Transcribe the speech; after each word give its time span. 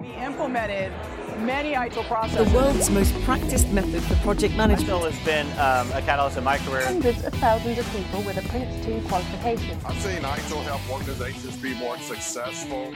We 0.00 0.14
implemented 0.14 0.92
many 1.40 1.74
ITIL 1.74 2.04
processes. 2.04 2.50
The 2.50 2.56
world's 2.56 2.88
most 2.88 3.14
practiced 3.22 3.68
method 3.68 4.02
for 4.02 4.14
project 4.22 4.56
management. 4.56 4.88
ITIL 4.88 5.10
has 5.10 5.24
been 5.26 5.46
um, 5.58 5.92
a 5.92 6.00
catalyst 6.00 6.38
in 6.38 6.44
my 6.44 6.56
career. 6.56 6.86
Hundreds 6.86 7.22
of 7.22 7.34
thousands 7.34 7.78
of 7.78 7.86
people 7.92 8.22
with 8.22 8.38
a 8.38 8.40
PRINCE2 8.48 9.06
qualification. 9.08 9.78
I've 9.84 10.00
seen 10.00 10.22
ITIL 10.22 10.62
help 10.62 10.90
organizations 10.90 11.54
be 11.58 11.74
more 11.74 11.98
successful. 11.98 12.94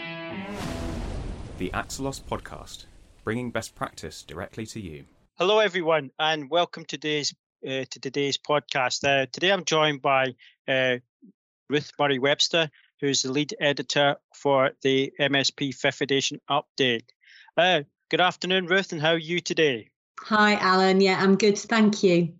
The 1.58 1.68
Axelos 1.74 2.22
Podcast, 2.22 2.86
bringing 3.22 3.50
best 3.50 3.74
practice 3.74 4.22
directly 4.22 4.64
to 4.64 4.80
you. 4.80 5.04
Hello, 5.36 5.58
everyone, 5.58 6.10
and 6.18 6.48
welcome 6.48 6.86
to 6.86 6.96
today's 6.96 7.34
uh, 7.66 7.84
to 7.90 8.00
today's 8.00 8.38
podcast. 8.38 9.04
Uh, 9.04 9.26
today, 9.30 9.52
I'm 9.52 9.66
joined 9.66 10.00
by 10.00 10.34
uh, 10.66 10.96
Ruth 11.68 11.92
Murray-Webster, 11.98 12.70
who's 13.00 13.22
the 13.22 13.32
lead 13.32 13.54
editor 13.60 14.16
for 14.34 14.72
the 14.82 15.12
MSP 15.20 15.74
Fifth 15.74 16.00
Edition 16.00 16.40
update. 16.50 17.08
Uh, 17.56 17.82
good 18.10 18.20
afternoon, 18.20 18.66
Ruth, 18.66 18.92
and 18.92 19.00
how 19.00 19.12
are 19.12 19.18
you 19.18 19.40
today? 19.40 19.90
Hi, 20.20 20.54
Allan. 20.56 21.00
Yeah, 21.00 21.20
I'm 21.20 21.36
good. 21.36 21.58
Thank 21.58 22.02
you. 22.02 22.34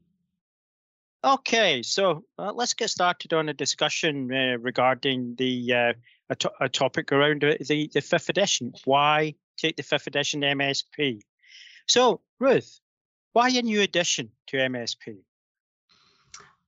Okay, 1.25 1.83
so 1.83 2.25
uh, 2.39 2.53
let's 2.53 2.75
get 2.75 2.91
started 2.91 3.33
on 3.33 3.49
a 3.49 3.55
discussion 3.55 4.31
uh, 4.31 4.59
regarding 4.59 5.35
the 5.37 5.73
uh, 5.73 5.93
a, 6.29 6.37
to- 6.37 6.53
a, 6.61 6.69
topic 6.69 7.13
around 7.13 7.43
the, 7.43 7.89
the 7.93 8.01
fifth 8.01 8.29
edition. 8.29 8.73
Why 8.85 9.35
take 9.57 9.77
the 9.77 9.83
fifth 9.83 10.07
edition 10.07 10.43
MSP? 10.43 11.21
So, 11.87 12.21
Ruth, 12.39 12.81
why 13.33 13.49
a 13.51 13.63
new 13.63 13.81
addition 13.81 14.31
to 14.49 14.59
MSP? 14.59 15.17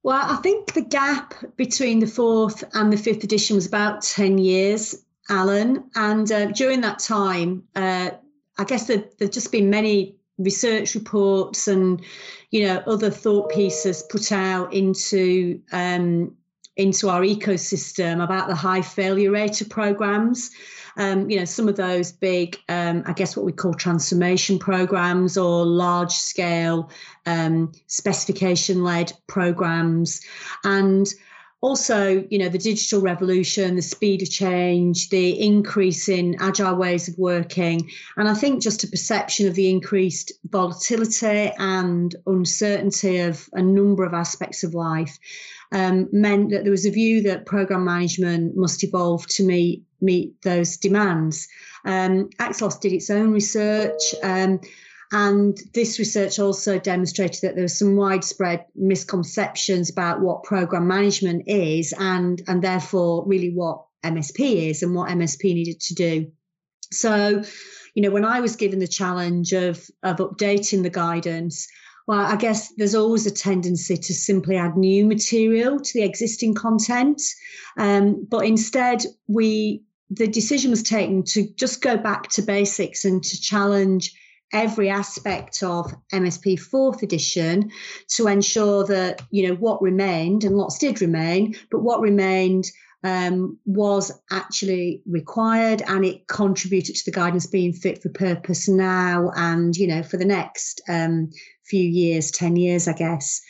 Well, 0.06 0.24
I 0.24 0.36
think 0.36 0.72
the 0.72 0.82
gap 0.82 1.34
between 1.56 1.98
the 1.98 2.06
fourth 2.06 2.62
and 2.74 2.92
the 2.92 2.96
fifth 2.96 3.24
edition 3.24 3.56
was 3.56 3.66
about 3.66 4.02
10 4.02 4.38
years, 4.38 5.04
Allan. 5.28 5.82
And 5.96 6.30
uh, 6.30 6.46
during 6.52 6.80
that 6.82 7.00
time, 7.00 7.64
uh, 7.74 8.10
I 8.56 8.64
guess 8.66 8.86
there, 8.86 9.02
there've 9.18 9.32
just 9.32 9.50
been 9.50 9.68
many 9.68 10.14
research 10.38 10.94
reports 10.94 11.66
and, 11.66 12.04
you 12.52 12.68
know, 12.68 12.84
other 12.86 13.10
thought 13.10 13.50
pieces 13.50 14.04
put 14.08 14.30
out 14.30 14.72
into 14.72 15.60
um, 15.72 16.36
into 16.76 17.08
our 17.08 17.22
ecosystem 17.22 18.22
about 18.22 18.48
the 18.48 18.54
high 18.54 18.82
failure 18.82 19.30
rate 19.30 19.60
of 19.60 19.68
programs 19.68 20.50
um, 20.96 21.28
you 21.28 21.38
know, 21.38 21.44
some 21.44 21.68
of 21.68 21.76
those 21.76 22.12
big, 22.12 22.58
um, 22.68 23.02
I 23.06 23.12
guess 23.12 23.36
what 23.36 23.44
we 23.44 23.52
call 23.52 23.74
transformation 23.74 24.58
programs 24.58 25.36
or 25.36 25.66
large 25.66 26.12
scale 26.12 26.90
um, 27.26 27.72
specification 27.86 28.82
led 28.82 29.12
programs. 29.26 30.22
And 30.64 31.06
also, 31.62 32.24
you 32.30 32.38
know, 32.38 32.48
the 32.48 32.58
digital 32.58 33.00
revolution, 33.00 33.76
the 33.76 33.82
speed 33.82 34.22
of 34.22 34.30
change, 34.30 35.08
the 35.08 35.40
increase 35.40 36.08
in 36.08 36.36
agile 36.40 36.76
ways 36.76 37.08
of 37.08 37.18
working, 37.18 37.90
and 38.16 38.28
I 38.28 38.34
think 38.34 38.62
just 38.62 38.84
a 38.84 38.88
perception 38.88 39.48
of 39.48 39.54
the 39.54 39.70
increased 39.70 40.32
volatility 40.50 41.52
and 41.58 42.14
uncertainty 42.26 43.18
of 43.18 43.48
a 43.52 43.62
number 43.62 44.04
of 44.04 44.14
aspects 44.14 44.64
of 44.64 44.74
life 44.74 45.18
um, 45.72 46.08
meant 46.12 46.50
that 46.50 46.62
there 46.62 46.70
was 46.70 46.86
a 46.86 46.90
view 46.90 47.22
that 47.22 47.46
program 47.46 47.84
management 47.84 48.56
must 48.56 48.84
evolve 48.84 49.26
to 49.28 49.44
meet 49.44 49.82
meet 50.00 50.40
those 50.42 50.76
demands. 50.76 51.48
Um, 51.86 52.28
did 52.38 52.92
its 52.92 53.08
own 53.08 53.32
research. 53.32 54.14
Um, 54.22 54.60
and 55.12 55.56
this 55.72 55.98
research 55.98 56.38
also 56.38 56.78
demonstrated 56.78 57.40
that 57.42 57.54
there 57.54 57.64
were 57.64 57.68
some 57.68 57.96
widespread 57.96 58.64
misconceptions 58.74 59.90
about 59.90 60.20
what 60.20 60.42
program 60.42 60.88
management 60.88 61.44
is 61.46 61.94
and, 61.98 62.42
and 62.48 62.62
therefore 62.62 63.24
really 63.26 63.52
what 63.54 63.84
MSP 64.04 64.70
is 64.70 64.82
and 64.82 64.94
what 64.94 65.10
MSP 65.10 65.44
needed 65.54 65.80
to 65.80 65.94
do. 65.94 66.32
So, 66.92 67.42
you 67.94 68.02
know, 68.02 68.10
when 68.10 68.24
I 68.24 68.40
was 68.40 68.56
given 68.56 68.78
the 68.78 68.88
challenge 68.88 69.52
of, 69.52 69.88
of 70.02 70.16
updating 70.16 70.82
the 70.82 70.90
guidance, 70.90 71.68
well, 72.06 72.20
I 72.20 72.36
guess 72.36 72.72
there's 72.76 72.94
always 72.94 73.26
a 73.26 73.32
tendency 73.32 73.96
to 73.96 74.14
simply 74.14 74.56
add 74.56 74.76
new 74.76 75.06
material 75.06 75.80
to 75.80 75.92
the 75.92 76.04
existing 76.04 76.54
content. 76.54 77.20
Um, 77.78 78.26
but 78.28 78.44
instead, 78.44 79.04
we 79.26 79.82
the 80.08 80.28
decision 80.28 80.70
was 80.70 80.84
taken 80.84 81.24
to 81.24 81.48
just 81.56 81.82
go 81.82 81.96
back 81.96 82.28
to 82.28 82.42
basics 82.42 83.04
and 83.04 83.24
to 83.24 83.40
challenge 83.40 84.14
every 84.52 84.88
aspect 84.88 85.62
of 85.62 85.92
MSP 86.12 86.58
fourth 86.58 87.02
edition 87.02 87.70
to 88.16 88.28
ensure 88.28 88.84
that 88.84 89.22
you 89.30 89.48
know 89.48 89.54
what 89.54 89.82
remained 89.82 90.44
and 90.44 90.56
lots 90.56 90.78
did 90.78 91.00
remain, 91.00 91.54
but 91.70 91.82
what 91.82 92.00
remained 92.00 92.64
um, 93.04 93.58
was 93.66 94.12
actually 94.30 95.02
required 95.06 95.82
and 95.86 96.04
it 96.04 96.26
contributed 96.26 96.96
to 96.96 97.04
the 97.04 97.14
guidance 97.14 97.46
being 97.46 97.72
fit 97.72 98.02
for 98.02 98.08
purpose 98.08 98.68
now 98.68 99.30
and 99.36 99.76
you 99.76 99.86
know 99.86 100.02
for 100.02 100.16
the 100.16 100.24
next 100.24 100.80
um, 100.88 101.30
few 101.68 101.82
years 101.82 102.30
10 102.30 102.56
years 102.56 102.88
i 102.88 102.92
guess 102.92 103.40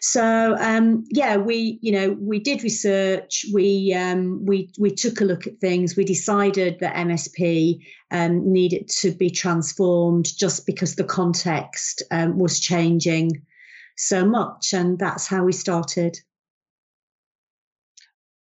so 0.00 0.56
um, 0.58 1.04
yeah 1.10 1.36
we 1.36 1.78
you 1.82 1.92
know 1.92 2.10
we 2.20 2.38
did 2.38 2.62
research 2.62 3.44
we 3.52 3.94
um, 3.94 4.44
we 4.44 4.70
we 4.78 4.90
took 4.90 5.20
a 5.20 5.24
look 5.24 5.46
at 5.46 5.58
things 5.58 5.96
we 5.96 6.04
decided 6.04 6.78
that 6.80 6.94
msp 6.94 7.78
um, 8.10 8.52
needed 8.52 8.88
to 8.88 9.10
be 9.12 9.30
transformed 9.30 10.36
just 10.36 10.66
because 10.66 10.96
the 10.96 11.04
context 11.04 12.02
um, 12.10 12.38
was 12.38 12.60
changing 12.60 13.42
so 13.96 14.24
much 14.24 14.72
and 14.72 14.98
that's 14.98 15.26
how 15.26 15.44
we 15.44 15.52
started 15.52 16.18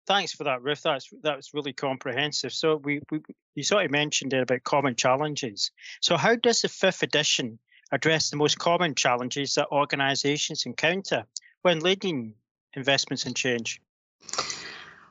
Thanks 0.05 0.33
for 0.33 0.43
that, 0.43 0.61
Ruth. 0.61 0.81
That's 0.83 1.09
that's 1.21 1.53
really 1.53 1.71
comprehensive. 1.71 2.51
So 2.51 2.75
we, 2.75 2.99
we 3.09 3.21
you 3.55 3.63
sort 3.63 3.85
of 3.85 3.91
mentioned 3.91 4.31
there 4.31 4.41
about 4.41 4.63
common 4.63 4.95
challenges. 4.95 5.71
So 6.01 6.17
how 6.17 6.35
does 6.35 6.61
the 6.61 6.67
fifth 6.67 7.03
edition 7.03 7.59
address 7.93 8.29
the 8.31 8.35
most 8.35 8.57
common 8.59 8.95
challenges 8.95 9.53
that 9.53 9.67
organisations 9.71 10.65
encounter 10.65 11.23
when 11.61 11.79
leading 11.79 12.33
investments 12.73 13.25
in 13.25 13.33
change? 13.33 13.79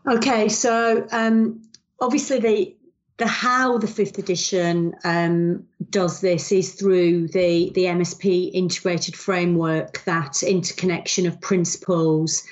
Okay, 0.06 0.48
so 0.48 1.06
um, 1.12 1.62
obviously 2.00 2.40
the 2.40 2.76
the 3.18 3.26
how 3.26 3.78
the 3.78 3.86
fifth 3.86 4.18
edition 4.18 4.94
um, 5.04 5.64
does 5.90 6.20
this 6.20 6.50
is 6.50 6.74
through 6.74 7.28
the 7.28 7.70
the 7.74 7.84
MSP 7.84 8.50
integrated 8.52 9.14
framework, 9.14 10.02
that 10.04 10.42
interconnection 10.42 11.26
of 11.26 11.40
principles 11.40 12.42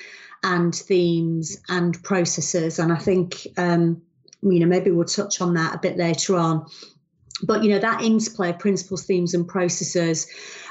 and 0.43 0.73
themes 0.73 1.57
and 1.67 2.01
processes. 2.03 2.79
And 2.79 2.91
I 2.91 2.97
think, 2.97 3.47
um, 3.57 4.01
you 4.41 4.59
know, 4.59 4.65
maybe 4.65 4.91
we'll 4.91 5.05
touch 5.05 5.41
on 5.41 5.53
that 5.55 5.75
a 5.75 5.79
bit 5.79 5.97
later 5.97 6.35
on. 6.35 6.65
But, 7.43 7.63
you 7.63 7.69
know, 7.69 7.79
that 7.79 8.01
interplay 8.01 8.51
of 8.51 8.59
principles, 8.59 9.05
themes, 9.05 9.33
and 9.33 9.47
processes. 9.47 10.27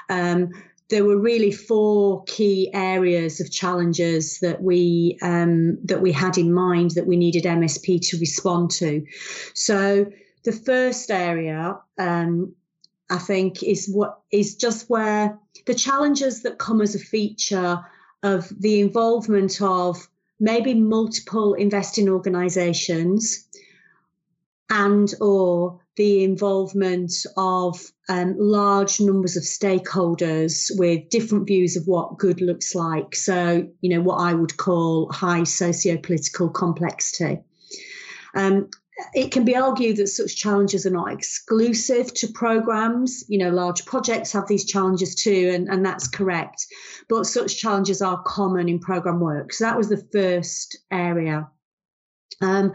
Um, 0.09 0.51
there 0.91 1.05
were 1.05 1.19
really 1.19 1.53
four 1.53 2.25
key 2.25 2.69
areas 2.75 3.41
of 3.41 3.51
challenges 3.51 4.41
that 4.41 4.61
we 4.61 5.19
um, 5.23 5.79
that 5.85 6.03
we 6.03 6.13
had 6.13 6.37
in 6.37 6.53
mind 6.53 6.93
that 6.93 7.07
we 7.07 7.17
needed 7.17 7.45
MSP 7.45 8.01
to 8.11 8.19
respond 8.19 8.73
to. 8.73 9.07
So 9.55 10.07
the 10.43 10.53
first 10.53 11.11
area, 11.11 11.79
um, 11.99 12.55
I 13.09 13.19
think, 13.19 13.63
is 13.63 13.89
what 13.89 14.21
is 14.33 14.57
just 14.57 14.91
where 14.91 15.39
the 15.67 15.75
challenges 15.75 16.43
that 16.43 16.59
come 16.59 16.81
as 16.81 16.95
a 16.95 16.99
feature 16.99 17.79
of 18.23 18.53
the 18.59 18.81
involvement 18.81 19.63
of 19.63 20.09
maybe 20.41 20.75
multiple 20.75 21.55
investing 21.55 22.09
organizations 22.09 23.47
and 24.71 25.15
or 25.21 25.81
the 25.97 26.25
involvement 26.25 27.13
of 27.37 27.79
um, 28.09 28.35
large 28.39 29.01
numbers 29.01 29.37
of 29.37 29.43
stakeholders 29.43 30.71
with 30.79 31.09
different 31.11 31.47
views 31.47 31.77
of 31.77 31.87
what 31.87 32.19
good 32.19 32.41
looks 32.41 32.75
like 32.75 33.15
so 33.15 33.69
you 33.81 33.91
know 33.91 34.01
what 34.01 34.17
i 34.17 34.33
would 34.33 34.57
call 34.57 35.11
high 35.13 35.45
socio-political 35.45 36.49
complexity 36.49 37.39
um, 38.35 38.69
it 39.15 39.33
can 39.33 39.45
be 39.45 39.57
argued 39.57 39.97
that 39.97 40.09
such 40.09 40.37
challenges 40.37 40.87
are 40.87 40.91
not 40.91 41.13
exclusive 41.13 42.13
to 42.15 42.29
programs. 42.29 43.25
You 43.29 43.39
know, 43.39 43.51
large 43.51 43.85
projects 43.85 44.33
have 44.33 44.47
these 44.47 44.65
challenges 44.65 45.15
too, 45.15 45.53
and, 45.55 45.69
and 45.69 45.85
that's 45.85 46.09
correct. 46.09 46.67
But 47.09 47.25
such 47.25 47.59
challenges 47.59 48.03
are 48.03 48.23
common 48.25 48.69
in 48.69 48.79
program 48.79 49.21
work. 49.21 49.53
So 49.53 49.65
that 49.65 49.77
was 49.77 49.89
the 49.89 50.05
first 50.13 50.79
area. 50.91 51.49
Um, 52.41 52.73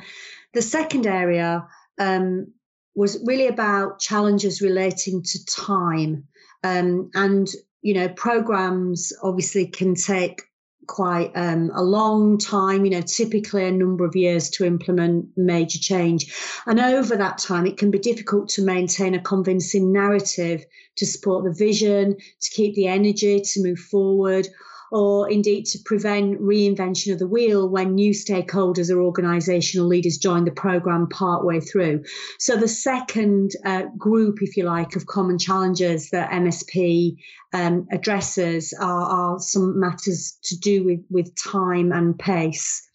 the 0.53 0.61
second 0.61 1.07
area 1.07 1.67
um, 1.99 2.47
was 2.95 3.21
really 3.25 3.47
about 3.47 3.99
challenges 3.99 4.61
relating 4.61 5.21
to 5.23 5.45
time. 5.45 6.27
Um, 6.63 7.11
and, 7.13 7.47
you 7.81 7.93
know, 7.93 8.09
programs 8.09 9.13
obviously 9.21 9.67
can 9.67 9.95
take 9.95 10.41
quite 10.87 11.31
um, 11.35 11.71
a 11.73 11.83
long 11.83 12.37
time, 12.37 12.85
you 12.85 12.91
know, 12.91 13.01
typically 13.01 13.65
a 13.65 13.71
number 13.71 14.05
of 14.05 14.15
years 14.15 14.49
to 14.51 14.65
implement 14.65 15.27
major 15.35 15.79
change. 15.79 16.33
And 16.65 16.79
over 16.79 17.15
that 17.15 17.37
time, 17.37 17.65
it 17.65 17.77
can 17.77 17.91
be 17.91 17.99
difficult 17.99 18.49
to 18.49 18.63
maintain 18.63 19.15
a 19.15 19.21
convincing 19.21 19.91
narrative 19.91 20.63
to 20.97 21.05
support 21.05 21.43
the 21.43 21.53
vision, 21.53 22.15
to 22.15 22.49
keep 22.51 22.75
the 22.75 22.87
energy 22.87 23.41
to 23.41 23.63
move 23.63 23.79
forward, 23.79 24.47
or 24.95 25.29
indeed 25.29 25.65
to 25.65 25.77
prevent 25.83 26.39
reinvention 26.39 27.11
of 27.11 27.19
the 27.19 27.27
wheel 27.27 27.67
when 27.67 27.95
new 27.95 28.11
stakeholders 28.11 28.89
or 28.89 29.11
organisational 29.11 29.89
leaders 29.89 30.17
join 30.17 30.45
the 30.45 30.51
programme 30.51 31.09
partway 31.09 31.59
through. 31.59 32.01
So, 32.39 32.55
the 32.55 32.69
second 32.69 33.51
uh, 33.65 33.87
group, 33.97 34.41
if 34.41 34.55
you 34.55 34.63
like, 34.63 34.95
of 34.95 35.05
common 35.05 35.37
challenges 35.37 36.11
that 36.11 36.31
MSP 36.31 37.17
um, 37.51 37.87
addresses 37.91 38.73
are, 38.79 39.01
are, 39.01 39.39
some 39.39 39.77
matters 39.77 40.37
to 40.43 40.57
do 40.57 40.85
with, 40.85 41.01
with 41.09 41.35
time 41.35 41.91
and 41.91 42.17
pace. 42.17 42.87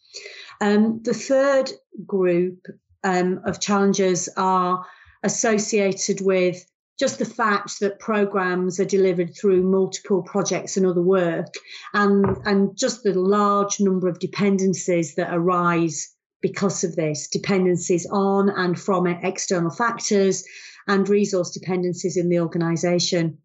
Um, 0.62 1.02
the 1.02 1.12
third 1.12 1.70
group 2.06 2.67
um, 3.05 3.43
of 3.44 3.61
challenges 3.61 4.26
are 4.38 4.87
associated 5.23 6.23
with 6.23 6.64
just 7.00 7.19
the 7.19 7.25
fact 7.25 7.81
that 7.81 7.99
programs 7.99 8.79
are 8.79 8.85
delivered 8.85 9.35
through 9.35 9.62
multiple 9.62 10.23
projects 10.23 10.76
and 10.76 10.85
other 10.85 11.00
work, 11.00 11.55
and, 11.94 12.37
and 12.44 12.76
just 12.76 13.02
the 13.02 13.19
large 13.19 13.81
number 13.81 14.06
of 14.06 14.19
dependencies 14.19 15.14
that 15.14 15.32
arise 15.32 16.14
because 16.43 16.85
of 16.85 16.94
this 16.97 17.26
dependencies 17.29 18.06
on 18.12 18.50
and 18.50 18.79
from 18.79 19.06
external 19.06 19.70
factors 19.70 20.44
and 20.88 21.08
resource 21.08 21.50
dependencies 21.52 22.19
in 22.19 22.29
the 22.29 22.38
organization. 22.38 23.38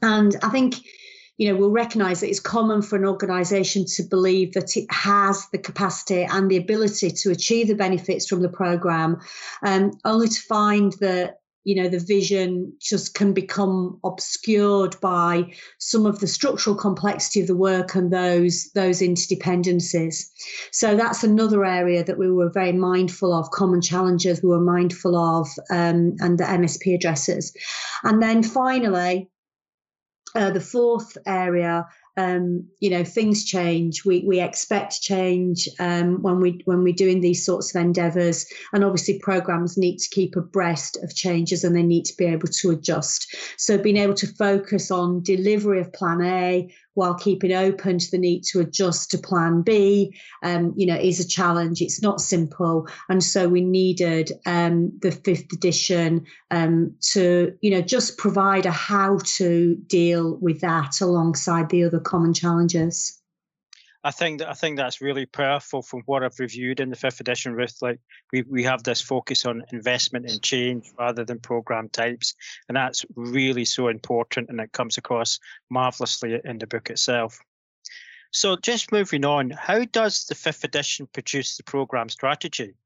And 0.00 0.36
I 0.42 0.48
think 0.48 0.76
you 1.36 1.48
know, 1.48 1.56
we'll 1.56 1.70
recognize 1.70 2.20
that 2.20 2.28
it's 2.28 2.40
common 2.40 2.82
for 2.82 2.96
an 2.96 3.04
organization 3.04 3.84
to 3.86 4.02
believe 4.02 4.54
that 4.54 4.76
it 4.76 4.90
has 4.90 5.46
the 5.52 5.58
capacity 5.58 6.24
and 6.24 6.50
the 6.50 6.56
ability 6.56 7.10
to 7.10 7.30
achieve 7.30 7.68
the 7.68 7.76
benefits 7.76 8.26
from 8.26 8.42
the 8.42 8.48
program, 8.48 9.20
um, 9.62 9.92
only 10.04 10.28
to 10.28 10.40
find 10.42 10.94
that 10.94 11.37
you 11.64 11.74
know 11.74 11.88
the 11.88 11.98
vision 11.98 12.72
just 12.80 13.14
can 13.14 13.32
become 13.32 13.98
obscured 14.04 14.98
by 15.00 15.44
some 15.78 16.06
of 16.06 16.20
the 16.20 16.26
structural 16.26 16.76
complexity 16.76 17.40
of 17.40 17.46
the 17.46 17.56
work 17.56 17.94
and 17.94 18.12
those 18.12 18.70
those 18.74 19.00
interdependencies. 19.00 20.28
So 20.72 20.96
that's 20.96 21.24
another 21.24 21.64
area 21.64 22.04
that 22.04 22.18
we 22.18 22.30
were 22.30 22.50
very 22.50 22.72
mindful 22.72 23.32
of 23.32 23.50
common 23.50 23.80
challenges 23.80 24.42
we 24.42 24.48
were 24.48 24.60
mindful 24.60 25.16
of 25.16 25.48
um, 25.70 26.16
and 26.20 26.38
the 26.38 26.44
msp 26.44 26.94
addresses. 26.94 27.54
And 28.04 28.22
then 28.22 28.42
finally 28.42 29.28
uh, 30.34 30.50
the 30.50 30.60
fourth 30.60 31.16
area 31.26 31.86
um, 32.18 32.66
you 32.80 32.90
know 32.90 33.04
things 33.04 33.44
change 33.44 34.04
we 34.04 34.24
we 34.26 34.40
expect 34.40 35.00
change 35.00 35.68
um, 35.78 36.20
when 36.20 36.40
we 36.40 36.60
when 36.64 36.82
we're 36.82 36.92
doing 36.92 37.20
these 37.20 37.44
sorts 37.44 37.74
of 37.74 37.80
endeavors. 37.80 38.46
And 38.72 38.84
obviously 38.84 39.20
programs 39.20 39.78
need 39.78 39.98
to 39.98 40.08
keep 40.10 40.34
abreast 40.34 40.98
of 41.02 41.14
changes 41.14 41.62
and 41.62 41.76
they 41.76 41.82
need 41.82 42.04
to 42.06 42.16
be 42.16 42.24
able 42.24 42.48
to 42.48 42.70
adjust. 42.70 43.36
So 43.56 43.78
being 43.78 43.96
able 43.98 44.14
to 44.14 44.26
focus 44.26 44.90
on 44.90 45.22
delivery 45.22 45.80
of 45.80 45.92
plan 45.92 46.20
a 46.22 46.68
while 46.98 47.14
keeping 47.14 47.52
open 47.52 47.96
to 47.96 48.10
the 48.10 48.18
need 48.18 48.42
to 48.42 48.58
adjust 48.58 49.12
to 49.12 49.18
plan 49.18 49.62
B, 49.62 50.12
um, 50.42 50.74
you 50.76 50.84
know, 50.84 50.96
is 50.96 51.20
a 51.20 51.28
challenge. 51.28 51.80
It's 51.80 52.02
not 52.02 52.20
simple. 52.20 52.88
And 53.08 53.22
so 53.22 53.48
we 53.48 53.60
needed 53.60 54.32
um, 54.46 54.90
the 55.00 55.12
fifth 55.12 55.52
edition 55.52 56.26
um, 56.50 56.92
to, 57.12 57.56
you 57.60 57.70
know, 57.70 57.82
just 57.82 58.18
provide 58.18 58.66
a 58.66 58.72
how 58.72 59.20
to 59.36 59.76
deal 59.86 60.38
with 60.38 60.60
that 60.62 61.00
alongside 61.00 61.70
the 61.70 61.84
other 61.84 62.00
common 62.00 62.34
challenges. 62.34 63.22
I 64.08 64.10
think 64.10 64.38
that 64.38 64.48
I 64.48 64.54
think 64.54 64.78
that's 64.78 65.02
really 65.02 65.26
powerful 65.26 65.82
from 65.82 66.00
what 66.06 66.24
I've 66.24 66.38
reviewed 66.38 66.80
in 66.80 66.88
the 66.88 66.96
fifth 66.96 67.20
edition. 67.20 67.52
Ruth, 67.52 67.76
like 67.82 68.00
we 68.32 68.40
we 68.40 68.62
have 68.64 68.82
this 68.82 69.02
focus 69.02 69.44
on 69.44 69.64
investment 69.70 70.30
and 70.30 70.42
change 70.42 70.90
rather 70.98 71.26
than 71.26 71.40
program 71.40 71.90
types, 71.90 72.34
and 72.68 72.76
that's 72.76 73.04
really 73.16 73.66
so 73.66 73.88
important, 73.88 74.48
and 74.48 74.60
it 74.60 74.72
comes 74.72 74.96
across 74.96 75.40
marvelously 75.68 76.40
in 76.42 76.56
the 76.56 76.66
book 76.66 76.88
itself. 76.88 77.38
So, 78.30 78.56
just 78.56 78.92
moving 78.92 79.26
on, 79.26 79.50
how 79.50 79.84
does 79.84 80.24
the 80.24 80.34
fifth 80.34 80.64
edition 80.64 81.06
produce 81.12 81.58
the 81.58 81.64
program 81.64 82.08
strategy, 82.08 82.76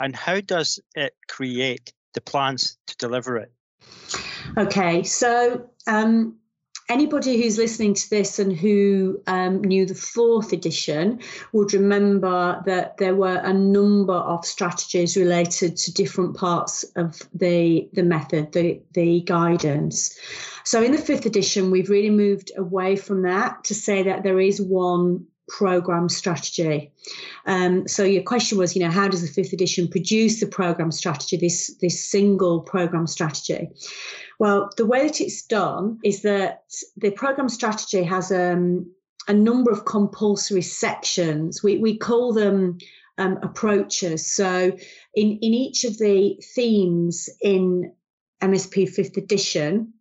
and 0.00 0.16
how 0.16 0.40
does 0.40 0.80
it 0.96 1.14
create 1.28 1.92
the 2.14 2.20
plans 2.20 2.76
to 2.88 2.96
deliver 2.96 3.36
it? 3.36 3.52
Okay, 4.58 5.04
so 5.04 5.70
um, 5.86 6.38
anybody 6.88 7.40
who's 7.40 7.58
listening 7.58 7.94
to 7.94 8.10
this 8.10 8.38
and 8.38 8.56
who 8.56 9.20
um, 9.26 9.60
knew 9.62 9.86
the 9.86 9.94
fourth 9.94 10.52
edition 10.52 11.20
would 11.52 11.72
remember 11.72 12.62
that 12.66 12.96
there 12.98 13.14
were 13.14 13.36
a 13.36 13.52
number 13.52 14.14
of 14.14 14.44
strategies 14.44 15.16
related 15.16 15.76
to 15.76 15.92
different 15.92 16.36
parts 16.36 16.84
of 16.96 17.22
the 17.34 17.88
the 17.92 18.02
method, 18.02 18.52
the 18.52 18.80
the 18.92 19.20
guidance. 19.22 20.18
So 20.64 20.82
in 20.82 20.92
the 20.92 20.98
fifth 20.98 21.26
edition, 21.26 21.70
we've 21.70 21.90
really 21.90 22.10
moved 22.10 22.52
away 22.56 22.96
from 22.96 23.22
that 23.22 23.64
to 23.64 23.74
say 23.74 24.04
that 24.04 24.22
there 24.22 24.40
is 24.40 24.60
one 24.60 25.26
program 25.48 26.08
strategy. 26.08 26.92
Um, 27.46 27.86
so 27.88 28.04
your 28.04 28.22
question 28.22 28.58
was, 28.58 28.74
you 28.74 28.82
know, 28.82 28.90
how 28.90 29.08
does 29.08 29.22
the 29.22 29.28
fifth 29.28 29.52
edition 29.52 29.88
produce 29.88 30.40
the 30.40 30.46
program 30.46 30.92
strategy, 30.92 31.36
this 31.36 31.74
this 31.80 32.02
single 32.02 32.60
program 32.60 33.06
strategy? 33.06 33.68
Well, 34.38 34.70
the 34.76 34.86
way 34.86 35.06
that 35.06 35.20
it's 35.20 35.42
done 35.42 35.98
is 36.04 36.22
that 36.22 36.64
the 36.96 37.10
program 37.10 37.48
strategy 37.48 38.02
has 38.02 38.32
um, 38.32 38.90
a 39.28 39.34
number 39.34 39.70
of 39.70 39.84
compulsory 39.84 40.62
sections. 40.62 41.62
We 41.62 41.78
we 41.78 41.96
call 41.96 42.32
them 42.32 42.78
um, 43.18 43.38
approaches. 43.42 44.26
So 44.26 44.72
in 45.14 45.38
in 45.38 45.54
each 45.54 45.84
of 45.84 45.98
the 45.98 46.40
themes 46.54 47.28
in 47.40 47.92
MSP 48.42 48.88
fifth 48.88 49.16
edition, 49.16 49.92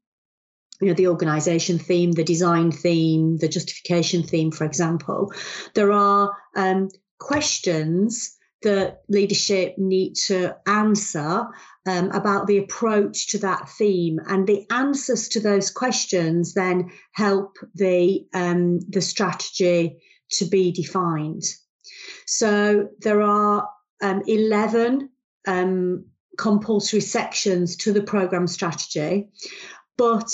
you 0.82 0.88
know 0.88 0.94
the 0.94 1.08
organization 1.08 1.78
theme 1.78 2.12
the 2.12 2.24
design 2.24 2.72
theme 2.72 3.38
the 3.38 3.48
justification 3.48 4.24
theme 4.24 4.52
for 4.52 4.66
example. 4.66 5.32
There 5.76 5.92
are 5.92 6.32
um, 6.56 6.90
questions 7.20 8.36
that 8.64 9.02
leadership 9.10 9.76
need 9.78 10.16
to 10.16 10.56
answer 10.68 11.48
um, 11.88 12.12
about 12.12 12.46
the 12.46 12.60
approach 12.60 13.30
to 13.30 13.40
that 13.40 13.68
theme. 13.70 14.20
And 14.28 14.46
the 14.46 14.68
answers 14.70 15.28
to 15.30 15.40
those 15.40 15.72
questions 15.72 16.54
then 16.54 16.92
help 17.14 17.58
the 17.74 18.26
um, 18.34 18.80
the 18.82 19.02
strategy 19.02 19.98
to 20.34 20.46
be 20.46 20.72
defined. 20.72 21.44
So 22.28 22.90
there 23.00 23.22
are 23.22 23.68
um, 24.02 24.22
11 24.28 25.10
um, 25.48 26.06
compulsory 26.38 27.02
sections 27.02 27.76
to 27.76 27.92
the 27.92 28.02
program 28.02 28.48
strategy 28.48 29.30
but 29.98 30.34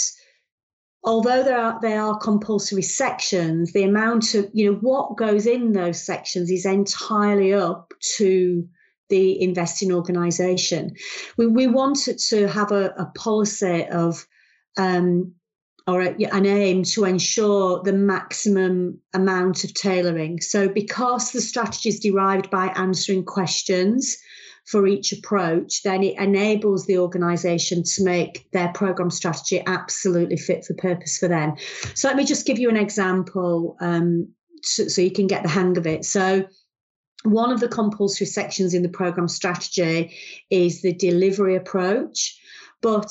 although 1.07 1.41
there 1.41 1.57
are 1.57 1.79
they 1.81 1.95
are 1.95 2.17
compulsory 2.17 2.81
sections, 2.81 3.71
the 3.71 3.83
amount 3.83 4.35
of 4.35 4.49
you 4.53 4.69
know 4.69 4.77
what 4.79 5.17
goes 5.17 5.47
in 5.47 5.71
those 5.71 6.03
sections 6.03 6.51
is 6.51 6.65
entirely 6.65 7.53
up 7.53 7.93
to 8.17 8.67
the 9.09 9.41
investing 9.41 9.93
organisation. 9.93 10.93
We 11.37 11.47
we 11.47 11.65
wanted 11.65 12.19
to 12.29 12.47
have 12.49 12.71
a, 12.71 12.93
a 12.97 13.05
policy 13.15 13.87
of 13.87 14.27
um, 14.77 15.33
or 15.87 16.01
a, 16.01 16.13
an 16.33 16.45
aim 16.45 16.83
to 16.83 17.05
ensure 17.05 17.81
the 17.83 17.93
maximum 17.93 18.99
amount 19.13 19.63
of 19.63 19.73
tailoring. 19.73 20.41
So 20.41 20.67
because 20.67 21.31
the 21.31 21.39
strategy 21.39 21.87
is 21.87 22.01
derived 22.01 22.51
by 22.51 22.67
answering 22.75 23.23
questions 23.23 24.17
for 24.67 24.85
each 24.85 25.13
approach, 25.13 25.81
then 25.83 26.03
it 26.03 26.17
enables 26.17 26.85
the 26.85 26.97
organization 26.97 27.83
to 27.83 28.03
make 28.03 28.51
their 28.51 28.67
program 28.73 29.09
strategy 29.09 29.63
absolutely 29.65 30.35
fit 30.35 30.65
for 30.65 30.73
purpose 30.73 31.17
for 31.17 31.29
them. 31.29 31.55
So 31.95 32.09
let 32.09 32.17
me 32.17 32.25
just 32.25 32.45
give 32.45 32.59
you 32.59 32.69
an 32.69 32.75
example 32.77 33.77
um, 33.79 34.27
so, 34.63 34.87
so 34.87 35.01
you 35.01 35.11
can 35.11 35.27
get 35.27 35.43
the 35.43 35.49
hang 35.49 35.77
of 35.77 35.87
it. 35.87 36.03
So 36.03 36.45
one 37.23 37.51
of 37.51 37.61
the 37.61 37.69
compulsory 37.69 38.27
sections 38.27 38.73
in 38.73 38.83
the 38.83 38.89
program 38.89 39.29
strategy 39.29 40.13
is 40.49 40.81
the 40.81 40.93
delivery 40.93 41.55
approach. 41.55 42.37
But 42.81 43.09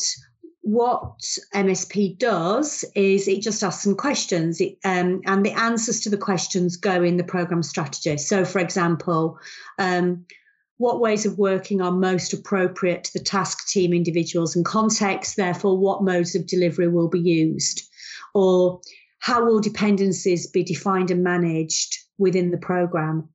what 0.61 1.21
MSP 1.55 2.19
does 2.19 2.85
is 2.95 3.29
it 3.29 3.41
just 3.41 3.63
asks 3.63 3.85
some 3.85 3.97
questions, 3.97 4.61
it, 4.61 4.77
um, 4.85 5.23
and 5.25 5.45
the 5.45 5.53
answers 5.53 6.01
to 6.01 6.11
the 6.11 6.17
questions 6.19 6.77
go 6.77 7.03
in 7.03 7.17
the 7.17 7.25
program 7.25 7.63
strategy. 7.63 8.19
So, 8.19 8.45
for 8.45 8.59
example, 8.59 9.39
um, 9.79 10.27
what 10.79 11.01
ways 11.01 11.25
of 11.25 11.39
working 11.39 11.81
are 11.81 11.91
most 11.91 12.33
appropriate 12.33 13.05
to 13.05 13.13
the 13.15 13.25
task 13.25 13.67
team 13.69 13.95
individuals 13.95 14.57
and 14.57 14.65
context, 14.65 15.37
therefore, 15.37 15.79
what 15.79 16.05
modes 16.05 16.35
of 16.35 16.47
delivery 16.47 16.89
will 16.89 17.09
be 17.09 17.21
used, 17.21 17.83
or 18.35 18.81
how 19.19 19.45
will 19.45 19.61
dependencies 19.61 20.47
be 20.47 20.63
defined 20.63 21.11
and 21.11 21.25
managed 21.25 21.97
within 22.19 22.51
the 22.51 22.59
program. 22.59 23.29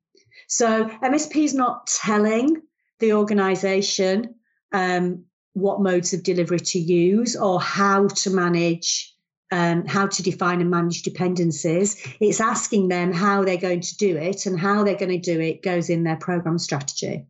So, 0.46 0.84
MSP 1.02 1.44
is 1.44 1.54
not 1.54 1.88
telling 1.88 2.62
the 3.00 3.14
organization 3.14 4.36
um, 4.72 5.24
what 5.54 5.82
modes 5.82 6.14
of 6.14 6.22
delivery 6.22 6.60
to 6.60 6.78
use 6.78 7.34
or 7.34 7.60
how 7.60 8.06
to 8.08 8.30
manage. 8.30 9.08
Um, 9.50 9.84
how 9.84 10.06
to 10.06 10.22
define 10.22 10.62
and 10.62 10.70
manage 10.70 11.02
dependencies. 11.02 12.02
It's 12.20 12.40
asking 12.40 12.88
them 12.88 13.12
how 13.12 13.44
they're 13.44 13.58
going 13.58 13.82
to 13.82 13.96
do 13.98 14.16
it, 14.16 14.46
and 14.46 14.58
how 14.58 14.82
they're 14.82 14.96
going 14.96 15.10
to 15.10 15.18
do 15.18 15.38
it 15.42 15.62
goes 15.62 15.90
in 15.90 16.04
their 16.04 16.16
program 16.16 16.56
strategy. 16.56 17.26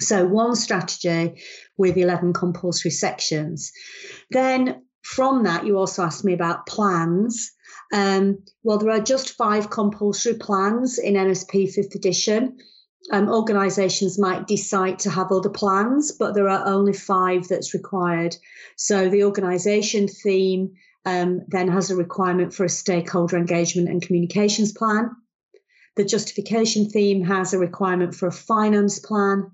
So, 0.00 0.26
one 0.26 0.56
strategy 0.56 1.42
with 1.76 1.96
11 1.96 2.32
compulsory 2.32 2.90
sections. 2.90 3.72
Then 4.30 4.82
from 5.02 5.44
that, 5.44 5.66
you 5.66 5.78
also 5.78 6.02
asked 6.02 6.24
me 6.24 6.32
about 6.32 6.66
plans. 6.66 7.52
Um, 7.92 8.42
well, 8.62 8.78
there 8.78 8.90
are 8.90 9.00
just 9.00 9.36
five 9.36 9.70
compulsory 9.70 10.34
plans 10.34 10.98
in 10.98 11.14
MSP 11.14 11.74
5th 11.74 11.94
edition. 11.94 12.58
Um, 13.10 13.28
organisations 13.28 14.18
might 14.18 14.46
decide 14.46 14.98
to 15.00 15.10
have 15.10 15.32
other 15.32 15.48
plans, 15.48 16.12
but 16.12 16.34
there 16.34 16.48
are 16.48 16.66
only 16.66 16.92
five 16.92 17.48
that's 17.48 17.74
required. 17.74 18.36
So 18.76 19.08
the 19.08 19.24
organisation 19.24 20.06
theme 20.06 20.74
um, 21.06 21.40
then 21.48 21.68
has 21.68 21.90
a 21.90 21.96
requirement 21.96 22.52
for 22.52 22.64
a 22.64 22.68
stakeholder 22.68 23.36
engagement 23.36 23.88
and 23.88 24.02
communications 24.02 24.72
plan. 24.72 25.10
The 25.96 26.04
justification 26.04 26.88
theme 26.88 27.24
has 27.24 27.52
a 27.52 27.58
requirement 27.58 28.14
for 28.14 28.28
a 28.28 28.32
finance 28.32 28.98
plan. 28.98 29.50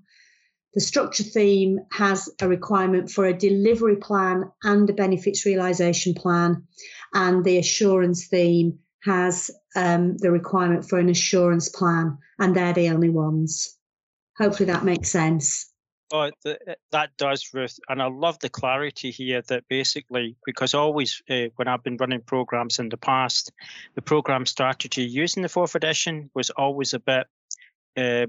The 0.77 0.81
structure 0.81 1.23
theme 1.23 1.79
has 1.91 2.29
a 2.39 2.47
requirement 2.47 3.09
for 3.09 3.25
a 3.25 3.33
delivery 3.33 3.95
plan 3.95 4.51
and 4.61 4.87
a 4.87 4.93
benefits 4.93 5.43
realization 5.43 6.13
plan. 6.13 6.67
And 7.15 7.43
the 7.43 7.57
assurance 7.57 8.27
theme 8.27 8.77
has 9.03 9.49
um, 9.75 10.17
the 10.17 10.29
requirement 10.29 10.87
for 10.87 10.99
an 10.99 11.09
assurance 11.09 11.67
plan, 11.67 12.19
and 12.37 12.55
they're 12.55 12.73
the 12.73 12.89
only 12.89 13.09
ones. 13.09 13.75
Hopefully 14.37 14.67
that 14.67 14.85
makes 14.85 15.09
sense. 15.09 15.73
Oh, 16.13 16.29
that 16.91 17.09
does, 17.17 17.49
Ruth. 17.55 17.79
And 17.89 17.99
I 17.99 18.05
love 18.05 18.37
the 18.37 18.49
clarity 18.49 19.09
here 19.09 19.41
that 19.47 19.67
basically, 19.67 20.35
because 20.45 20.75
always 20.75 21.23
uh, 21.27 21.47
when 21.55 21.67
I've 21.67 21.81
been 21.81 21.97
running 21.97 22.21
programs 22.21 22.77
in 22.77 22.89
the 22.89 22.97
past, 22.97 23.51
the 23.95 24.03
program 24.03 24.45
strategy 24.45 25.05
using 25.05 25.41
the 25.41 25.49
fourth 25.49 25.73
edition 25.73 26.29
was 26.35 26.51
always 26.51 26.93
a 26.93 26.99
bit 26.99 27.25
uh, 27.97 28.27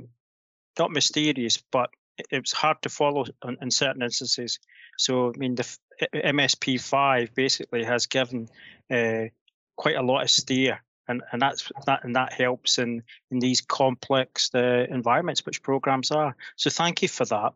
not 0.79 0.91
mysterious, 0.93 1.63
but 1.71 1.91
it 2.31 2.41
was 2.41 2.53
hard 2.53 2.83
to 2.83 2.89
follow 2.89 3.25
in, 3.45 3.57
in 3.63 3.71
certain 3.71 4.03
instances. 4.03 4.59
So, 4.97 5.33
I 5.35 5.39
mean, 5.39 5.55
the 5.55 5.79
MSP 6.15 6.81
five 6.81 7.35
basically 7.35 7.85
has 7.85 8.07
given 8.07 8.49
uh, 8.91 9.25
quite 9.77 9.97
a 9.97 10.03
lot 10.03 10.23
of 10.23 10.31
steer, 10.31 10.83
and 11.07 11.23
and 11.33 11.41
that's 11.41 11.71
that 11.87 12.05
and 12.05 12.17
that 12.17 12.33
helps 12.33 12.79
in 12.79 13.03
in 13.31 13.39
these 13.39 13.61
complex 13.61 14.51
uh, 14.55 14.87
environments 14.91 15.47
which 15.47 15.63
programs 15.63 16.11
are. 16.11 16.37
So, 16.57 16.71
thank 16.71 17.03
you 17.03 17.09
for 17.09 17.25
that. 17.27 17.55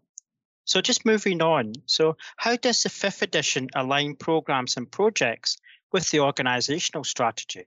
So, 0.65 0.81
just 0.81 1.05
moving 1.05 1.43
on. 1.43 1.73
So, 1.87 2.17
how 2.37 2.57
does 2.57 2.83
the 2.83 2.89
fifth 2.89 3.23
edition 3.23 3.69
align 3.75 4.17
programs 4.17 4.77
and 4.77 4.91
projects 4.91 5.59
with 5.93 6.11
the 6.11 6.21
organizational 6.21 7.05
strategy? 7.05 7.67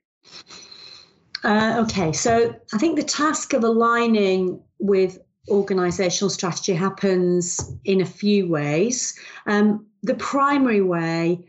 Uh, 1.44 1.84
okay, 1.86 2.12
so 2.12 2.56
I 2.74 2.78
think 2.80 2.96
the 2.96 3.04
task 3.04 3.54
of 3.54 3.64
aligning 3.64 4.64
with 4.80 5.20
organizational 5.50 6.30
strategy 6.30 6.74
happens 6.74 7.74
in 7.84 8.02
a 8.02 8.06
few 8.06 8.48
ways. 8.48 9.18
Um, 9.46 9.86
the 10.04 10.16
primary 10.16 10.82
way 10.82 11.46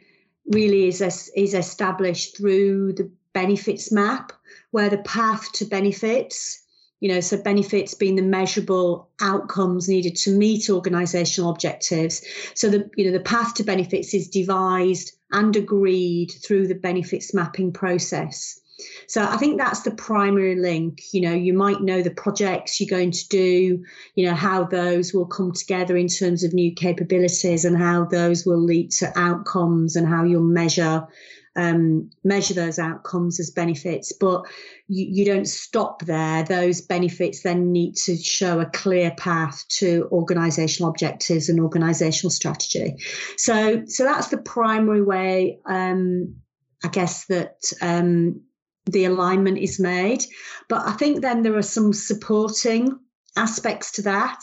really 0.47 0.89
is, 0.89 1.01
is 1.35 1.55
established 1.55 2.37
through 2.37 2.93
the 2.95 3.11
benefits 3.33 3.93
map, 3.93 4.33
where 4.71 4.89
the 4.89 4.99
path 4.99 5.53
to 5.53 5.65
benefits, 5.65 6.63
you 7.01 7.09
know, 7.09 7.21
so 7.21 7.37
benefits 7.37 7.95
being 7.95 8.17
the 8.17 8.23
measurable 8.23 9.11
outcomes 9.21 9.89
needed 9.89 10.17
to 10.17 10.31
meet 10.31 10.71
organizational 10.71 11.51
objectives. 11.51 12.23
So 12.55 12.71
the, 12.71 12.91
you 12.97 13.07
know, 13.07 13.13
the 13.13 13.25
path 13.25 13.55
to 13.55 13.65
benefits 13.65 14.15
is 14.15 14.29
devised 14.29 15.13
and 15.33 15.55
agreed 15.57 16.33
through 16.45 16.69
the 16.69 16.75
benefits 16.75 17.35
mapping 17.35 17.73
process. 17.73 18.61
So 19.09 19.23
I 19.23 19.37
think 19.37 19.59
that's 19.59 19.83
the 19.83 19.91
primary 19.91 20.57
link. 20.57 21.01
You 21.13 21.23
know, 21.23 21.33
you 21.33 21.55
might 21.55 21.81
know 21.81 22.03
the 22.03 22.11
projects 22.11 22.81
you're 22.81 22.91
going 22.91 23.13
to 23.13 23.29
do, 23.29 23.85
you 24.15 24.27
know, 24.27 24.35
how 24.35 24.65
those 24.65 25.15
will 25.15 25.27
come 25.27 25.53
together 25.53 25.97
in 25.97 26.09
terms 26.09 26.45
of 26.45 26.53
new 26.53 26.75
capabilities 26.75 27.65
and 27.65 27.77
how 27.77 28.05
those 28.05 28.45
will 28.45 28.63
lead 28.63 28.91
to 28.93 29.13
outcomes 29.19 29.97
and 29.97 30.07
how 30.07 30.25
you'll 30.25 30.43
measure 30.43 31.07
um, 31.57 32.11
measure 32.23 32.55
those 32.55 32.79
outcomes 32.79 33.41
as 33.41 33.51
benefits, 33.51 34.13
but 34.13 34.45
you, 34.89 35.07
you, 35.11 35.25
don't 35.25 35.49
stop 35.49 36.05
there. 36.05 36.43
Those 36.43 36.83
benefits 36.83 37.43
then 37.43 37.73
need 37.73 37.97
to 38.05 38.17
show 38.17 38.61
a 38.61 38.67
clear 38.67 39.11
path 39.13 39.65
to 39.79 40.07
organisational 40.13 40.91
objectives 40.91 41.49
and 41.49 41.59
organisational 41.59 42.31
strategy. 42.31 42.97
So, 43.39 43.85
so 43.87 44.05
that's 44.05 44.29
the 44.29 44.37
primary 44.37 45.03
way, 45.03 45.61
um, 45.65 46.37
I 46.85 46.89
guess 46.89 47.25
that 47.27 47.57
um, 47.81 48.43
the 48.87 49.05
alignment 49.05 49.59
is 49.59 49.81
made. 49.81 50.25
But 50.69 50.87
I 50.87 50.93
think 50.93 51.21
then 51.21 51.43
there 51.43 51.57
are 51.57 51.63
some 51.63 51.93
supporting 51.93 52.99
aspects 53.37 53.93
to 53.93 54.03
that 54.03 54.41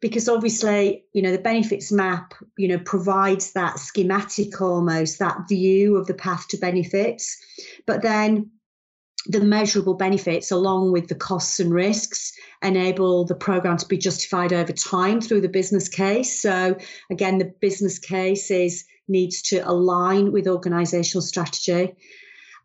because 0.00 0.28
obviously 0.28 1.04
you 1.14 1.22
know 1.22 1.32
the 1.32 1.38
benefits 1.38 1.90
map 1.90 2.34
you 2.58 2.68
know 2.68 2.78
provides 2.78 3.52
that 3.52 3.78
schematic 3.78 4.60
almost 4.60 5.18
that 5.18 5.48
view 5.48 5.96
of 5.96 6.06
the 6.06 6.14
path 6.14 6.48
to 6.48 6.56
benefits. 6.58 7.38
But 7.86 8.02
then 8.02 8.50
the 9.26 9.40
measurable 9.40 9.94
benefits 9.94 10.50
along 10.50 10.90
with 10.90 11.06
the 11.06 11.14
costs 11.14 11.60
and 11.60 11.72
risks 11.72 12.32
enable 12.60 13.24
the 13.24 13.36
program 13.36 13.76
to 13.76 13.86
be 13.86 13.96
justified 13.96 14.52
over 14.52 14.72
time 14.72 15.20
through 15.20 15.40
the 15.40 15.48
business 15.48 15.88
case. 15.88 16.42
So 16.42 16.76
again 17.10 17.38
the 17.38 17.52
business 17.60 18.00
case 18.00 18.50
is 18.50 18.84
needs 19.06 19.42
to 19.42 19.58
align 19.58 20.32
with 20.32 20.48
organizational 20.48 21.22
strategy. 21.22 21.94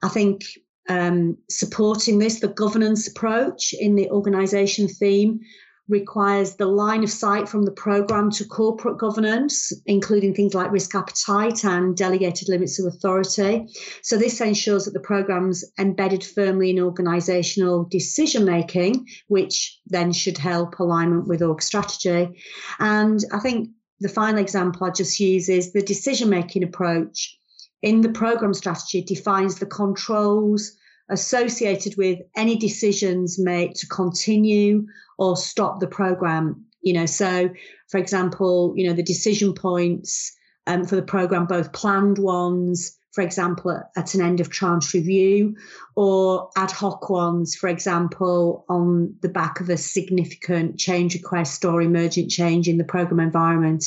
I 0.01 0.09
think 0.09 0.45
um, 0.89 1.37
supporting 1.49 2.19
this, 2.19 2.39
the 2.39 2.47
governance 2.47 3.07
approach 3.07 3.73
in 3.73 3.95
the 3.95 4.09
organization 4.09 4.87
theme 4.87 5.41
requires 5.89 6.55
the 6.55 6.65
line 6.65 7.03
of 7.03 7.09
sight 7.09 7.47
from 7.47 7.63
the 7.63 7.71
program 7.71 8.29
to 8.29 8.45
corporate 8.45 8.97
governance, 8.97 9.71
including 9.85 10.33
things 10.33 10.53
like 10.53 10.71
risk 10.71 10.93
appetite 10.95 11.63
and 11.63 11.95
delegated 11.95 12.49
limits 12.49 12.79
of 12.79 12.93
authority. 12.93 13.65
So, 14.01 14.17
this 14.17 14.41
ensures 14.41 14.85
that 14.85 14.91
the 14.91 14.99
program's 14.99 15.63
embedded 15.79 16.23
firmly 16.23 16.71
in 16.71 16.79
organizational 16.79 17.85
decision 17.85 18.45
making, 18.45 19.07
which 19.27 19.79
then 19.85 20.11
should 20.11 20.37
help 20.37 20.79
alignment 20.79 21.27
with 21.27 21.41
org 21.41 21.61
strategy. 21.61 22.37
And 22.79 23.23
I 23.31 23.39
think 23.39 23.69
the 23.99 24.09
final 24.09 24.39
example 24.39 24.85
I 24.85 24.91
just 24.91 25.19
use 25.19 25.49
is 25.49 25.71
the 25.71 25.81
decision 25.81 26.29
making 26.29 26.63
approach 26.63 27.37
in 27.81 28.01
the 28.01 28.09
program 28.09 28.53
strategy 28.53 29.01
defines 29.01 29.59
the 29.59 29.65
controls 29.65 30.76
associated 31.09 31.95
with 31.97 32.19
any 32.35 32.57
decisions 32.57 33.39
made 33.39 33.75
to 33.75 33.87
continue 33.87 34.85
or 35.17 35.37
stop 35.37 35.79
the 35.79 35.87
program 35.87 36.63
you 36.81 36.93
know. 36.93 37.05
So 37.05 37.49
for 37.89 37.97
example 37.97 38.73
you 38.75 38.87
know 38.87 38.93
the 38.93 39.03
decision 39.03 39.53
points 39.53 40.35
um, 40.67 40.85
for 40.85 40.95
the 40.95 41.01
program 41.01 41.45
both 41.45 41.73
planned 41.73 42.17
ones 42.17 42.97
for 43.11 43.21
example 43.21 43.81
at 43.95 44.13
an 44.13 44.21
end 44.21 44.39
of 44.39 44.49
tranche 44.49 44.93
review 44.93 45.55
or 45.95 46.49
ad 46.55 46.69
hoc 46.69 47.09
ones 47.09 47.55
for 47.55 47.67
example 47.67 48.63
on 48.69 49.15
the 49.21 49.29
back 49.29 49.59
of 49.59 49.69
a 49.69 49.77
significant 49.77 50.77
change 50.77 51.15
request 51.15 51.65
or 51.65 51.81
emergent 51.81 52.29
change 52.29 52.67
in 52.67 52.77
the 52.77 52.83
program 52.83 53.19
environment. 53.19 53.85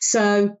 So 0.00 0.56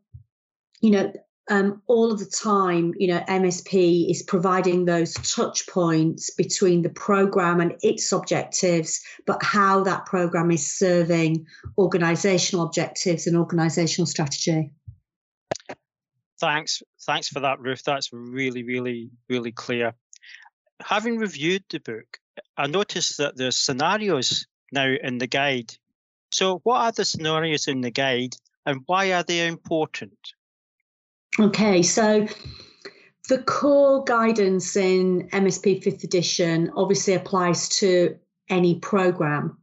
you 0.80 0.90
know 0.90 1.12
um, 1.48 1.82
all 1.86 2.10
of 2.10 2.18
the 2.18 2.26
time, 2.26 2.92
you 2.98 3.06
know, 3.06 3.20
MSP 3.20 4.10
is 4.10 4.22
providing 4.22 4.84
those 4.84 5.14
touch 5.14 5.66
points 5.68 6.30
between 6.30 6.82
the 6.82 6.90
program 6.90 7.60
and 7.60 7.74
its 7.82 8.10
objectives, 8.10 9.02
but 9.26 9.42
how 9.42 9.84
that 9.84 10.06
program 10.06 10.50
is 10.50 10.70
serving 10.70 11.46
organizational 11.78 12.64
objectives 12.64 13.26
and 13.26 13.36
organizational 13.36 14.06
strategy. 14.06 14.72
Thanks. 16.40 16.82
Thanks 17.02 17.28
for 17.28 17.40
that, 17.40 17.60
Ruth. 17.60 17.82
That's 17.84 18.10
really, 18.12 18.64
really, 18.64 19.10
really 19.28 19.52
clear. 19.52 19.94
Having 20.82 21.18
reviewed 21.18 21.64
the 21.70 21.78
book, 21.78 22.18
I 22.56 22.66
noticed 22.66 23.18
that 23.18 23.36
there's 23.36 23.56
scenarios 23.56 24.46
now 24.72 24.92
in 25.02 25.18
the 25.18 25.26
guide. 25.26 25.72
So, 26.32 26.58
what 26.64 26.80
are 26.80 26.92
the 26.92 27.04
scenarios 27.04 27.68
in 27.68 27.80
the 27.80 27.90
guide 27.90 28.34
and 28.66 28.82
why 28.86 29.12
are 29.12 29.22
they 29.22 29.46
important? 29.46 30.18
Okay, 31.38 31.82
so 31.82 32.26
the 33.28 33.42
core 33.42 34.04
guidance 34.04 34.74
in 34.76 35.28
MSP 35.30 35.84
5th 35.84 36.02
edition 36.04 36.70
obviously 36.76 37.12
applies 37.12 37.68
to 37.80 38.16
any 38.48 38.76
program, 38.76 39.58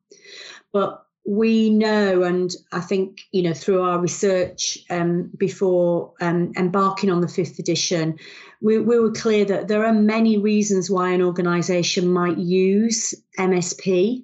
but 0.71 1.03
we 1.25 1.69
know, 1.69 2.23
and 2.23 2.53
I 2.73 2.81
think, 2.81 3.21
you 3.31 3.43
know, 3.43 3.53
through 3.53 3.81
our 3.81 3.99
research 3.99 4.77
um, 4.89 5.31
before 5.37 6.13
um, 6.19 6.51
embarking 6.57 7.09
on 7.09 7.21
the 7.21 7.27
fifth 7.27 7.59
edition, 7.59 8.19
we, 8.61 8.77
we 8.79 8.99
were 8.99 9.11
clear 9.11 9.45
that 9.45 9.67
there 9.67 9.85
are 9.85 9.93
many 9.93 10.37
reasons 10.37 10.91
why 10.91 11.11
an 11.11 11.21
organization 11.21 12.11
might 12.11 12.37
use 12.37 13.13
MSP. 13.39 14.23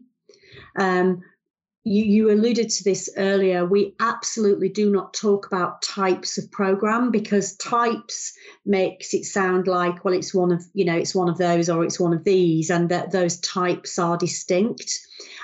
Um, 0.78 1.22
you, 1.84 2.04
you 2.04 2.32
alluded 2.32 2.70
to 2.70 2.84
this 2.84 3.10
earlier. 3.18 3.66
We 3.66 3.96
absolutely 4.00 4.70
do 4.70 4.92
not 4.92 5.14
talk 5.14 5.48
about 5.48 5.82
types 5.82 6.38
of 6.38 6.52
program 6.52 7.10
because 7.10 7.56
types 7.56 8.34
makes 8.66 9.14
it 9.14 9.26
sound 9.26 9.68
like, 9.68 10.04
well, 10.04 10.14
it's 10.14 10.34
one 10.34 10.52
of, 10.52 10.64
you 10.74 10.86
know, 10.86 10.96
it's 10.96 11.16
one 11.16 11.30
of 11.30 11.38
those 11.38 11.70
or 11.70 11.84
it's 11.86 12.00
one 12.00 12.14
of 12.14 12.26
these, 12.26 12.70
and 12.70 12.90
that 12.90 13.12
those 13.12 13.40
types 13.40 13.98
are 13.98 14.18
distinct. 14.18 14.92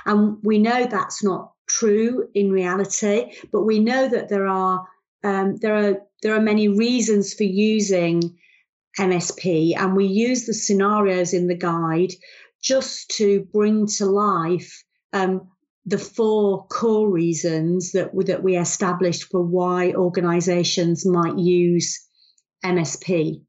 And 0.06 0.38
we 0.44 0.60
know 0.60 0.86
that's 0.86 1.24
not 1.24 1.52
true 1.68 2.28
in 2.34 2.52
reality, 2.52 3.32
but 3.52 3.64
we 3.64 3.80
know 3.80 4.08
that 4.08 4.30
there 4.30 4.48
are 4.48 4.86
um, 5.24 5.58
there 5.58 5.76
are 5.76 5.98
there 6.22 6.36
are 6.36 6.42
many 6.42 6.68
reasons 6.68 7.34
for 7.34 7.44
using 7.44 8.38
MSP, 9.00 9.76
and 9.76 9.96
we 9.96 10.06
use 10.06 10.46
the 10.46 10.54
scenarios 10.54 11.34
in 11.34 11.48
the 11.48 11.58
guide 11.58 12.12
just 12.62 13.10
to 13.12 13.48
bring 13.52 13.88
to 13.88 14.06
life 14.06 14.84
um, 15.14 15.48
the 15.86 15.98
four 15.98 16.66
core 16.68 17.10
reasons 17.10 17.92
that 17.92 18.10
that 18.26 18.44
we 18.44 18.58
established 18.58 19.26
for 19.32 19.42
why 19.42 19.94
organisations 19.94 21.06
might 21.06 21.38
use 21.38 22.08
MSP. 22.64 23.44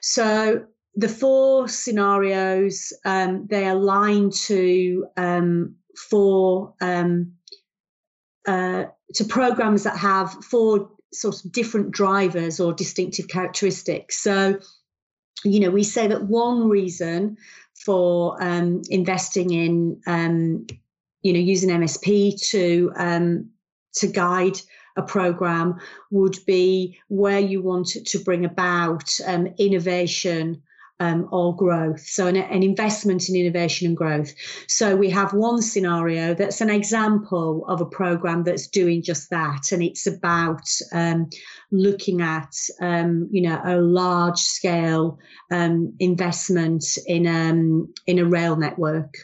So 0.00 0.66
the 0.94 1.08
four 1.08 1.68
scenarios 1.68 2.92
um, 3.04 3.46
they 3.48 3.66
align 3.66 4.30
to 4.30 5.06
um, 5.16 5.76
four 6.10 6.74
um, 6.80 7.32
uh, 8.46 8.84
to 9.14 9.24
programs 9.24 9.84
that 9.84 9.96
have 9.96 10.32
four 10.44 10.90
sort 11.12 11.44
of 11.44 11.52
different 11.52 11.92
drivers 11.92 12.60
or 12.60 12.72
distinctive 12.72 13.28
characteristics. 13.28 14.22
So, 14.22 14.58
you 15.44 15.60
know, 15.60 15.70
we 15.70 15.84
say 15.84 16.06
that 16.08 16.24
one 16.24 16.68
reason 16.68 17.36
for 17.84 18.42
um, 18.42 18.82
investing 18.90 19.52
in, 19.52 20.00
um, 20.06 20.66
you 21.24 21.32
know, 21.32 21.40
using 21.40 21.70
MSP 21.70 22.40
to 22.50 22.92
um, 22.96 23.50
to 23.94 24.06
guide 24.06 24.58
a 24.96 25.02
program 25.02 25.80
would 26.10 26.36
be 26.46 26.98
where 27.08 27.40
you 27.40 27.60
want 27.62 27.88
to 27.88 28.18
bring 28.20 28.44
about 28.44 29.10
um, 29.26 29.48
innovation 29.58 30.62
um, 31.00 31.28
or 31.32 31.56
growth. 31.56 32.00
So, 32.00 32.28
an, 32.28 32.36
an, 32.36 32.62
investment 32.62 33.28
in 33.28 33.34
innovation 33.34 33.88
and 33.88 33.96
growth. 33.96 34.32
So, 34.68 34.94
we 34.94 35.10
have 35.10 35.32
one 35.32 35.60
scenario 35.60 36.34
that's 36.34 36.60
an 36.60 36.70
example 36.70 37.64
of 37.66 37.80
a 37.80 37.86
program 37.86 38.44
that's 38.44 38.68
doing 38.68 39.02
just 39.02 39.30
that, 39.30 39.72
and 39.72 39.82
it's 39.82 40.06
about 40.06 40.68
um, 40.92 41.30
looking 41.72 42.20
at, 42.20 42.54
um, 42.80 43.28
you 43.32 43.42
know, 43.42 43.60
a 43.64 43.76
large 43.78 44.38
scale 44.38 45.18
um, 45.50 45.94
investment 45.98 46.84
in 47.06 47.26
um, 47.26 47.92
in 48.06 48.20
a 48.20 48.24
rail 48.24 48.54
network. 48.54 49.14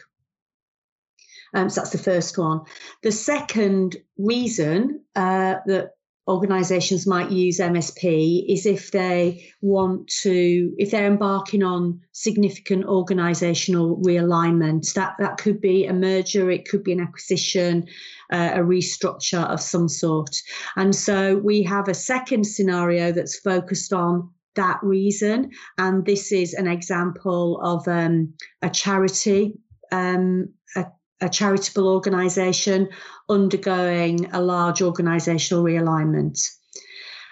Um, 1.53 1.69
so 1.69 1.81
that's 1.81 1.91
the 1.91 1.97
first 1.97 2.37
one. 2.37 2.61
The 3.03 3.11
second 3.11 3.97
reason 4.17 5.03
uh, 5.15 5.55
that 5.65 5.91
organizations 6.27 7.07
might 7.07 7.31
use 7.31 7.59
MSP 7.59 8.45
is 8.47 8.65
if 8.65 8.91
they 8.91 9.51
want 9.61 10.07
to, 10.21 10.73
if 10.77 10.91
they're 10.91 11.07
embarking 11.07 11.63
on 11.63 11.99
significant 12.11 12.85
organizational 12.85 13.97
realignment. 13.97 14.93
That, 14.93 15.15
that 15.19 15.37
could 15.37 15.59
be 15.59 15.85
a 15.85 15.93
merger, 15.93 16.51
it 16.51 16.69
could 16.69 16.83
be 16.83 16.93
an 16.93 17.01
acquisition, 17.01 17.87
uh, 18.31 18.51
a 18.53 18.59
restructure 18.59 19.43
of 19.49 19.59
some 19.59 19.89
sort. 19.89 20.35
And 20.75 20.95
so 20.95 21.37
we 21.37 21.63
have 21.63 21.87
a 21.87 21.93
second 21.93 22.45
scenario 22.45 23.11
that's 23.11 23.39
focused 23.39 23.91
on 23.91 24.29
that 24.55 24.79
reason. 24.83 25.51
And 25.77 26.05
this 26.05 26.31
is 26.31 26.53
an 26.53 26.67
example 26.67 27.59
of 27.61 27.87
um, 27.87 28.33
a 28.61 28.69
charity, 28.69 29.57
um, 29.91 30.53
a 30.75 30.85
a 31.21 31.29
charitable 31.29 31.87
organisation 31.87 32.89
undergoing 33.29 34.29
a 34.33 34.41
large 34.41 34.79
organisational 34.79 35.63
realignment. 35.63 36.39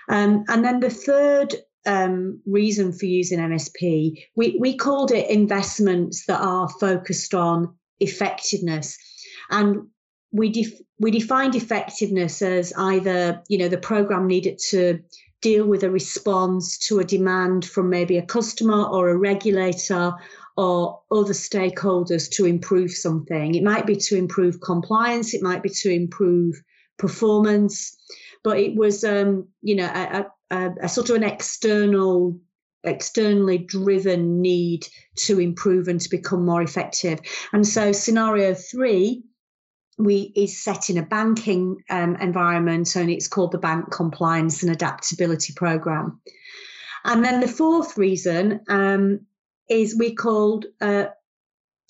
Um, 0.09 0.43
and 0.47 0.63
then 0.63 0.79
the 0.79 0.89
third 0.89 1.55
um, 1.85 2.41
reason 2.45 2.91
for 2.91 3.05
using 3.05 3.39
MSP, 3.39 4.23
we, 4.35 4.57
we 4.59 4.75
called 4.75 5.11
it 5.11 5.29
investments 5.29 6.25
that 6.25 6.41
are 6.41 6.69
focused 6.79 7.33
on 7.33 7.75
effectiveness. 7.99 8.97
And 9.49 9.87
we, 10.31 10.49
def- 10.49 10.81
we 10.99 11.11
defined 11.11 11.55
effectiveness 11.55 12.41
as 12.41 12.73
either, 12.77 13.41
you 13.49 13.57
know, 13.57 13.67
the 13.67 13.77
program 13.77 14.27
needed 14.27 14.59
to 14.69 14.99
deal 15.41 15.65
with 15.65 15.83
a 15.83 15.89
response 15.89 16.77
to 16.77 16.99
a 16.99 17.05
demand 17.05 17.65
from 17.65 17.89
maybe 17.89 18.17
a 18.17 18.25
customer 18.25 18.83
or 18.83 19.09
a 19.09 19.17
regulator 19.17 20.13
or 20.59 20.99
other 21.09 21.31
stakeholders 21.31 22.29
to 22.29 22.45
improve 22.45 22.91
something. 22.91 23.55
It 23.55 23.63
might 23.63 23.87
be 23.87 23.95
to 23.95 24.17
improve 24.17 24.59
compliance, 24.59 25.33
it 25.33 25.41
might 25.41 25.63
be 25.63 25.69
to 25.69 25.89
improve 25.89 26.61
performance, 26.97 27.95
but 28.43 28.59
it 28.59 28.75
was, 28.75 29.05
um, 29.05 29.47
you 29.61 29.75
know, 29.75 29.85
a, 29.85 30.25
a, 30.51 30.69
a 30.83 30.89
sort 30.89 31.09
of 31.09 31.15
an 31.15 31.23
external 31.23 32.37
externally 32.83 33.57
driven 33.57 34.41
need 34.41 34.85
to 35.15 35.39
improve 35.39 35.87
and 35.87 36.01
to 36.01 36.09
become 36.09 36.45
more 36.45 36.61
effective. 36.61 37.21
And 37.53 37.65
so 37.65 37.93
scenario 37.93 38.53
three 38.53 39.23
we 39.97 40.33
is 40.35 40.61
set 40.61 40.89
in 40.89 40.97
a 40.97 41.05
banking 41.05 41.77
um, 41.89 42.17
environment 42.17 42.95
and 42.97 43.09
it's 43.09 43.27
called 43.29 43.53
the 43.53 43.57
bank 43.57 43.91
compliance 43.91 44.61
and 44.61 44.71
adaptability 44.73 45.53
program. 45.53 46.19
And 47.05 47.23
then 47.23 47.39
the 47.39 47.47
fourth 47.47 47.97
reason 47.97 48.61
um, 48.67 49.21
is 49.69 49.97
we 49.97 50.15
called 50.15 50.65
uh, 50.81 51.05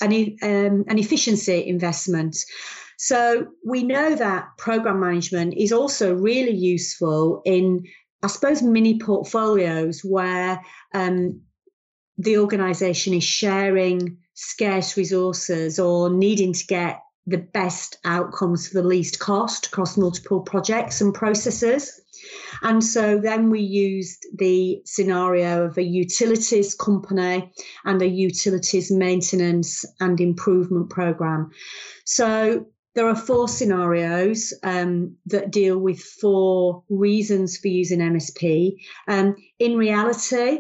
an, 0.01 0.37
um, 0.41 0.85
an 0.87 0.97
efficiency 0.97 1.67
investment. 1.67 2.37
So 2.97 3.47
we 3.65 3.83
know 3.83 4.15
that 4.15 4.49
program 4.57 4.99
management 4.99 5.53
is 5.55 5.71
also 5.71 6.13
really 6.13 6.55
useful 6.55 7.41
in, 7.45 7.85
I 8.21 8.27
suppose, 8.27 8.61
mini 8.61 8.99
portfolios 8.99 10.01
where 10.01 10.61
um, 10.93 11.41
the 12.17 12.37
organization 12.37 13.13
is 13.13 13.23
sharing 13.23 14.17
scarce 14.33 14.97
resources 14.97 15.79
or 15.79 16.09
needing 16.09 16.51
to 16.53 16.65
get 16.67 16.99
the 17.29 17.37
best 17.37 17.97
outcomes 18.05 18.67
for 18.67 18.81
the 18.81 18.87
least 18.87 19.19
cost 19.19 19.67
across 19.67 19.97
multiple 19.97 20.41
projects 20.41 21.01
and 21.01 21.13
processes. 21.13 22.01
And 22.61 22.83
so 22.83 23.17
then 23.17 23.49
we 23.49 23.61
used 23.61 24.25
the 24.35 24.81
scenario 24.85 25.65
of 25.65 25.77
a 25.77 25.83
utilities 25.83 26.75
company 26.75 27.51
and 27.85 28.01
a 28.01 28.07
utilities 28.07 28.91
maintenance 28.91 29.85
and 29.99 30.19
improvement 30.19 30.89
program. 30.89 31.51
So 32.05 32.65
there 32.95 33.07
are 33.07 33.15
four 33.15 33.47
scenarios 33.47 34.53
um, 34.63 35.15
that 35.27 35.51
deal 35.51 35.77
with 35.77 36.01
four 36.01 36.83
reasons 36.89 37.57
for 37.57 37.67
using 37.67 37.99
MSP. 37.99 38.75
Um, 39.07 39.35
in 39.59 39.77
reality, 39.77 40.59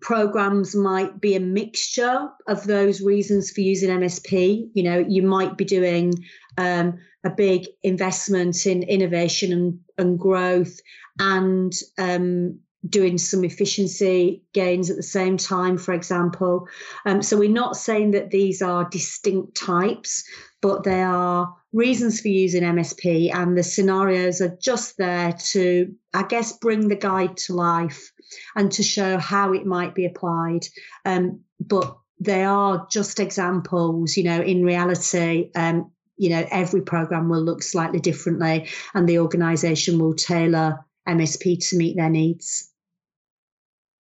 programs 0.00 0.74
might 0.74 1.20
be 1.20 1.34
a 1.36 1.40
mixture 1.40 2.28
of 2.48 2.64
those 2.64 3.00
reasons 3.00 3.50
for 3.50 3.60
using 3.60 3.90
MSP. 3.90 4.68
You 4.74 4.82
know, 4.82 4.98
you 4.98 5.22
might 5.22 5.56
be 5.56 5.64
doing 5.64 6.14
um, 6.58 6.98
a 7.24 7.30
big 7.30 7.66
investment 7.82 8.66
in 8.66 8.82
innovation 8.82 9.52
and, 9.52 9.80
and 9.96 10.18
growth 10.18 10.80
and 11.18 11.72
um, 11.98 12.58
doing 12.88 13.16
some 13.16 13.44
efficiency 13.44 14.42
gains 14.52 14.90
at 14.90 14.96
the 14.96 15.02
same 15.02 15.36
time, 15.36 15.78
for 15.78 15.94
example. 15.94 16.68
Um, 17.06 17.22
so 17.22 17.38
we're 17.38 17.48
not 17.48 17.76
saying 17.76 18.10
that 18.10 18.30
these 18.30 18.60
are 18.60 18.88
distinct 18.88 19.56
types, 19.56 20.24
but 20.64 20.82
they 20.82 21.02
are 21.02 21.54
reasons 21.74 22.22
for 22.22 22.28
using 22.28 22.62
MSP, 22.62 23.30
and 23.34 23.54
the 23.54 23.62
scenarios 23.62 24.40
are 24.40 24.56
just 24.62 24.96
there 24.96 25.34
to, 25.50 25.94
I 26.14 26.22
guess, 26.22 26.56
bring 26.56 26.88
the 26.88 26.96
guide 26.96 27.36
to 27.36 27.52
life 27.52 28.10
and 28.56 28.72
to 28.72 28.82
show 28.82 29.18
how 29.18 29.52
it 29.52 29.66
might 29.66 29.94
be 29.94 30.06
applied. 30.06 30.66
Um, 31.04 31.40
but 31.60 31.98
they 32.18 32.44
are 32.44 32.88
just 32.90 33.20
examples, 33.20 34.16
you 34.16 34.24
know, 34.24 34.40
in 34.40 34.64
reality, 34.64 35.50
um, 35.54 35.92
you 36.16 36.30
know, 36.30 36.46
every 36.50 36.80
program 36.80 37.28
will 37.28 37.42
look 37.42 37.62
slightly 37.62 38.00
differently 38.00 38.70
and 38.94 39.06
the 39.06 39.18
organization 39.18 39.98
will 39.98 40.14
tailor 40.14 40.82
MSP 41.06 41.68
to 41.68 41.76
meet 41.76 41.94
their 41.94 42.08
needs. 42.08 42.72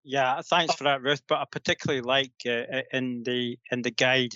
Yeah, 0.04 0.40
thanks 0.40 0.74
for 0.74 0.84
that, 0.84 1.02
Ruth. 1.02 1.20
But 1.28 1.40
I 1.40 1.44
particularly 1.50 2.00
like 2.00 2.32
uh, 2.46 2.80
in 2.94 3.24
the 3.24 3.58
in 3.70 3.82
the 3.82 3.90
guide 3.90 4.32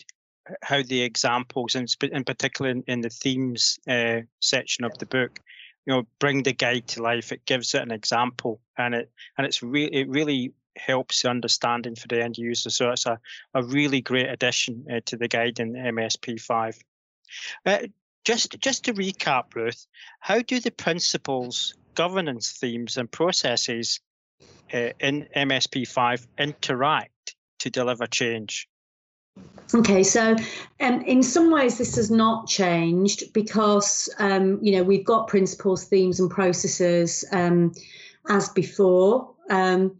how 0.62 0.82
the 0.82 1.02
examples, 1.02 1.74
and 1.74 1.92
in 2.02 2.24
particular 2.24 2.74
in, 2.86 3.00
the 3.00 3.10
themes 3.10 3.78
uh, 3.88 4.20
section 4.40 4.84
of 4.84 4.96
the 4.98 5.06
book, 5.06 5.40
you 5.86 5.92
know, 5.92 6.06
bring 6.18 6.42
the 6.42 6.52
guide 6.52 6.86
to 6.88 7.02
life. 7.02 7.32
It 7.32 7.44
gives 7.46 7.74
it 7.74 7.82
an 7.82 7.90
example, 7.90 8.60
and 8.76 8.94
it 8.94 9.10
and 9.36 9.46
it's 9.46 9.62
really 9.62 9.94
it 9.94 10.08
really 10.08 10.52
helps 10.76 11.22
the 11.22 11.30
understanding 11.30 11.94
for 11.94 12.08
the 12.08 12.22
end 12.22 12.38
user. 12.38 12.70
So 12.70 12.90
it's 12.90 13.06
a, 13.06 13.18
a 13.54 13.62
really 13.62 14.00
great 14.00 14.28
addition 14.28 14.86
uh, 14.90 15.00
to 15.06 15.16
the 15.16 15.28
guide 15.28 15.60
in 15.60 15.72
MSP5. 15.72 16.78
Uh, 17.66 17.78
just 18.24 18.58
just 18.60 18.84
to 18.84 18.94
recap, 18.94 19.54
Ruth, 19.54 19.86
how 20.20 20.40
do 20.42 20.60
the 20.60 20.70
principles, 20.70 21.74
governance 21.94 22.52
themes, 22.52 22.96
and 22.96 23.10
processes 23.10 24.00
uh, 24.72 24.90
in 25.00 25.28
MSP5 25.34 26.26
interact 26.38 27.34
to 27.60 27.70
deliver 27.70 28.06
change? 28.06 28.68
Okay, 29.72 30.02
so 30.02 30.34
um, 30.80 31.02
in 31.02 31.22
some 31.22 31.50
ways 31.50 31.78
this 31.78 31.94
has 31.94 32.10
not 32.10 32.48
changed 32.48 33.32
because 33.32 34.08
um, 34.18 34.58
you 34.62 34.72
know 34.72 34.82
we've 34.82 35.04
got 35.04 35.28
principles, 35.28 35.84
themes, 35.84 36.18
and 36.18 36.30
processes 36.30 37.24
um, 37.32 37.72
as 38.28 38.48
before. 38.48 39.32
Um, 39.48 39.96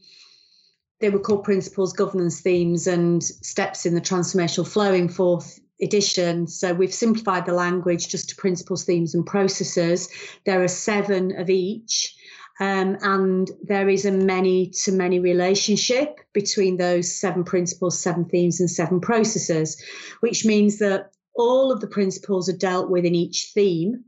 they 1.01 1.09
were 1.09 1.21
called 1.21 1.45
principles, 1.45 1.93
governance 1.93 2.41
themes, 2.41 2.87
and 2.87 3.23
steps 3.23 3.87
in 3.87 3.95
the 3.95 4.01
transformational 4.01 4.67
flow 4.67 4.93
in 4.93 5.09
fourth 5.09 5.61
edition. 5.81 6.47
So 6.47 6.75
we've 6.75 6.93
simplified 6.93 7.47
the 7.47 7.55
language 7.55 8.09
just 8.09 8.29
to 8.31 8.37
principles, 8.37 8.85
themes, 8.85 9.15
and 9.15 9.25
processes. 9.25 10.09
There 10.45 10.63
are 10.63 10.69
seven 10.69 11.39
of 11.39 11.49
each. 11.49 12.15
Um, 12.61 12.99
and 13.01 13.51
there 13.63 13.89
is 13.89 14.05
a 14.05 14.13
many 14.13 14.71
to 14.85 14.93
many 14.93 15.19
relationship 15.19 16.21
between 16.35 16.77
those 16.77 17.19
seven 17.19 17.43
principles, 17.43 17.99
seven 17.99 18.27
themes, 18.27 18.61
and 18.61 18.71
seven 18.71 19.01
processes, 19.01 19.83
which 20.21 20.45
means 20.45 20.79
that 20.79 21.11
all 21.35 21.73
of 21.73 21.81
the 21.81 21.87
principles 21.87 22.51
are 22.51 22.57
dealt 22.57 22.91
with 22.91 23.07
in 23.07 23.15
each 23.15 23.53
theme, 23.55 24.05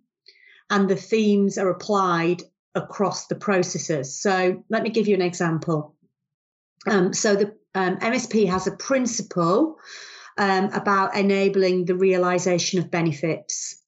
and 0.69 0.89
the 0.89 0.97
themes 0.97 1.57
are 1.57 1.71
applied 1.71 2.43
across 2.75 3.27
the 3.27 3.35
processes. 3.35 4.21
So 4.21 4.63
let 4.69 4.83
me 4.83 4.91
give 4.91 5.09
you 5.09 5.15
an 5.15 5.23
example. 5.23 5.95
Um, 6.87 7.15
so 7.15 7.37
the 7.37 7.55
um, 7.75 7.97
MSP 7.99 8.49
has 8.49 8.67
a 8.67 8.77
principle 8.77 9.79
um, 10.37 10.65
about 10.73 11.17
enabling 11.17 11.87
the 11.87 11.95
realization 11.95 12.79
of 12.79 12.91
benefits. 12.91 13.82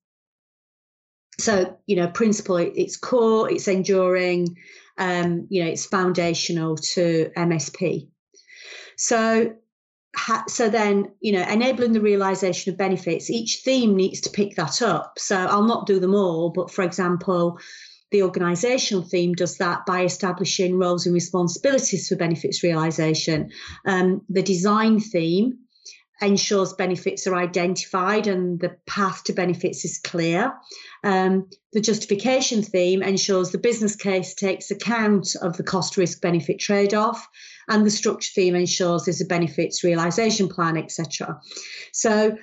So, 1.39 1.77
you 1.87 1.97
know, 1.97 2.09
principle, 2.09 2.57
it's 2.57 2.97
core, 2.97 3.51
it's 3.51 3.69
enduring, 3.69 4.57
um, 4.99 5.47
you 5.51 5.65
know, 5.65 5.71
it's 5.71 5.87
foundational 5.87 6.77
to 6.77 7.31
MSP. 7.37 8.09
So, 8.97 9.57
ha- 10.15 10.45
so 10.49 10.69
then, 10.69 11.13
you 11.21 11.33
know, 11.33 11.43
enabling 11.43 11.93
the 11.93 12.01
realization 12.01 12.73
of 12.73 12.79
benefits, 12.79 13.31
each 13.31 13.63
theme 13.65 13.97
needs 13.97 14.21
to 14.23 14.31
pick 14.31 14.55
that 14.57 14.83
up. 14.83 15.15
So 15.19 15.37
I'll 15.37 15.65
not 15.65 15.87
do 15.87 15.99
them 15.99 16.15
all, 16.15 16.51
but 16.51 16.71
for 16.71 16.83
example, 16.83 17.59
the 18.11 18.21
organisational 18.21 19.09
theme 19.09 19.33
does 19.33 19.59
that 19.59 19.87
by 19.87 20.05
establishing 20.05 20.79
roles 20.79 21.05
and 21.05 21.15
responsibilities 21.15 22.09
for 22.09 22.15
benefits 22.15 22.63
realisation. 22.63 23.51
Um, 23.87 24.23
the 24.29 24.43
design 24.43 25.01
theme 25.01 25.59
ensures 26.25 26.73
benefits 26.73 27.27
are 27.27 27.35
identified 27.35 28.27
and 28.27 28.61
the 28.61 28.77
path 28.87 29.25
to 29.25 29.33
benefits 29.33 29.85
is 29.85 29.99
clear. 29.99 30.53
Um, 31.03 31.49
the 31.73 31.81
justification 31.81 32.63
theme 32.63 33.03
ensures 33.03 33.51
the 33.51 33.59
business 33.59 33.95
case 33.95 34.35
takes 34.35 34.71
account 34.71 35.37
of 35.43 35.57
the 35.57 35.63
cost 35.63 35.97
risk 35.97 36.21
benefit 36.21 36.59
trade 36.59 36.95
off, 36.95 37.27
and 37.69 37.85
the 37.85 37.91
structure 37.91 38.33
theme 38.35 38.55
ensures 38.55 39.05
there's 39.05 39.21
a 39.21 39.27
benefits 39.27 39.85
realization 39.85 40.49
plan, 40.49 40.77
etc. 40.77 41.41
So 41.93 42.37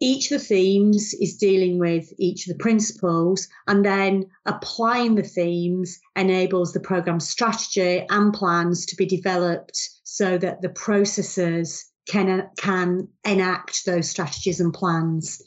each 0.00 0.30
of 0.30 0.40
the 0.40 0.44
themes 0.44 1.14
is 1.14 1.36
dealing 1.36 1.78
with 1.78 2.12
each 2.18 2.46
of 2.46 2.52
the 2.52 2.62
principles, 2.62 3.48
and 3.66 3.84
then 3.84 4.26
applying 4.44 5.14
the 5.14 5.22
themes 5.22 5.98
enables 6.14 6.72
the 6.72 6.80
program 6.80 7.20
strategy 7.20 8.04
and 8.10 8.34
plans 8.34 8.84
to 8.86 8.96
be 8.96 9.06
developed 9.06 9.78
so 10.04 10.36
that 10.38 10.60
the 10.60 10.68
processes 10.68 11.86
can 12.06 12.48
can 12.56 13.08
enact 13.24 13.84
those 13.84 14.08
strategies 14.08 14.60
and 14.60 14.72
plans. 14.72 15.42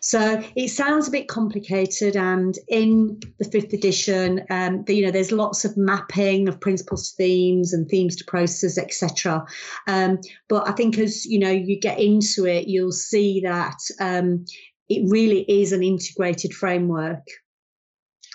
So 0.00 0.42
it 0.54 0.68
sounds 0.68 1.08
a 1.08 1.10
bit 1.10 1.28
complicated, 1.28 2.16
and 2.16 2.56
in 2.68 3.20
the 3.38 3.44
fifth 3.44 3.72
edition, 3.72 4.44
um, 4.50 4.84
the, 4.84 4.94
you 4.94 5.04
know, 5.04 5.10
there's 5.10 5.32
lots 5.32 5.64
of 5.64 5.76
mapping 5.76 6.48
of 6.48 6.60
principles 6.60 7.10
to 7.10 7.16
themes 7.16 7.72
and 7.72 7.88
themes 7.88 8.16
to 8.16 8.24
processes, 8.24 8.78
etc. 8.78 9.44
Um, 9.88 10.20
but 10.48 10.68
I 10.68 10.72
think 10.72 10.98
as 10.98 11.26
you 11.26 11.38
know 11.38 11.50
you 11.50 11.78
get 11.80 11.98
into 11.98 12.46
it, 12.46 12.68
you'll 12.68 12.92
see 12.92 13.40
that 13.40 13.78
um, 14.00 14.44
it 14.88 15.08
really 15.10 15.40
is 15.42 15.72
an 15.72 15.82
integrated 15.82 16.54
framework. 16.54 17.26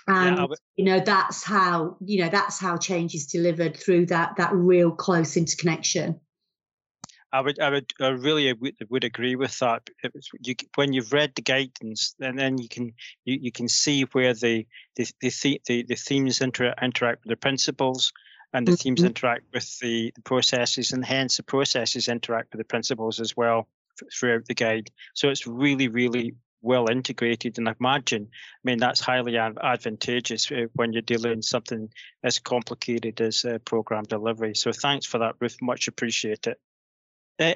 And 0.08 0.36
yeah, 0.36 0.46
you 0.76 0.84
know 0.84 1.00
that's 1.00 1.42
how 1.42 1.96
you 2.04 2.22
know 2.22 2.28
that's 2.28 2.60
how 2.60 2.76
change 2.76 3.14
is 3.14 3.26
delivered 3.26 3.76
through 3.76 4.06
that 4.06 4.36
that 4.36 4.52
real 4.52 4.90
close 4.90 5.36
interconnection. 5.36 6.20
I 7.32 7.40
would, 7.40 7.58
I 7.60 7.70
would, 7.70 7.92
I 7.98 8.08
really 8.08 8.52
would, 8.52 8.74
would 8.90 9.04
agree 9.04 9.36
with 9.36 9.58
that. 9.60 9.88
Was, 10.14 10.28
you, 10.40 10.54
when 10.74 10.92
you've 10.92 11.12
read 11.12 11.34
the 11.34 11.42
guidance, 11.42 12.14
and 12.20 12.38
then 12.38 12.58
you 12.58 12.68
can 12.68 12.92
you, 13.24 13.38
you 13.40 13.52
can 13.52 13.68
see 13.68 14.02
where 14.12 14.34
the 14.34 14.66
the 14.96 15.06
the, 15.20 15.60
the, 15.66 15.82
the 15.84 15.94
themes 15.94 16.40
inter, 16.40 16.74
interact 16.82 17.24
with 17.24 17.30
the 17.30 17.36
principles, 17.36 18.12
and 18.52 18.66
the 18.66 18.72
mm-hmm. 18.72 18.82
themes 18.82 19.02
interact 19.02 19.44
with 19.54 19.78
the, 19.78 20.12
the 20.14 20.22
processes, 20.22 20.92
and 20.92 21.04
hence 21.04 21.38
the 21.38 21.42
processes 21.42 22.08
interact 22.08 22.52
with 22.52 22.58
the 22.58 22.64
principles 22.64 23.18
as 23.18 23.36
well 23.36 23.66
throughout 24.12 24.44
the 24.46 24.54
guide. 24.54 24.90
So 25.14 25.30
it's 25.30 25.46
really, 25.46 25.88
really 25.88 26.34
well 26.60 26.90
integrated, 26.90 27.58
and 27.58 27.68
I 27.68 27.74
imagine, 27.80 28.28
I 28.30 28.62
mean, 28.62 28.78
that's 28.78 29.00
highly 29.00 29.36
advantageous 29.36 30.52
uh, 30.52 30.66
when 30.74 30.92
you're 30.92 31.02
dealing 31.02 31.36
with 31.36 31.44
something 31.44 31.88
as 32.22 32.38
complicated 32.38 33.20
as 33.20 33.44
uh, 33.44 33.58
program 33.64 34.04
delivery. 34.04 34.54
So 34.54 34.70
thanks 34.70 35.06
for 35.06 35.18
that, 35.18 35.34
Ruth. 35.40 35.56
Much 35.62 35.88
appreciate 35.88 36.46
it. 36.46 36.60
Uh, 37.42 37.54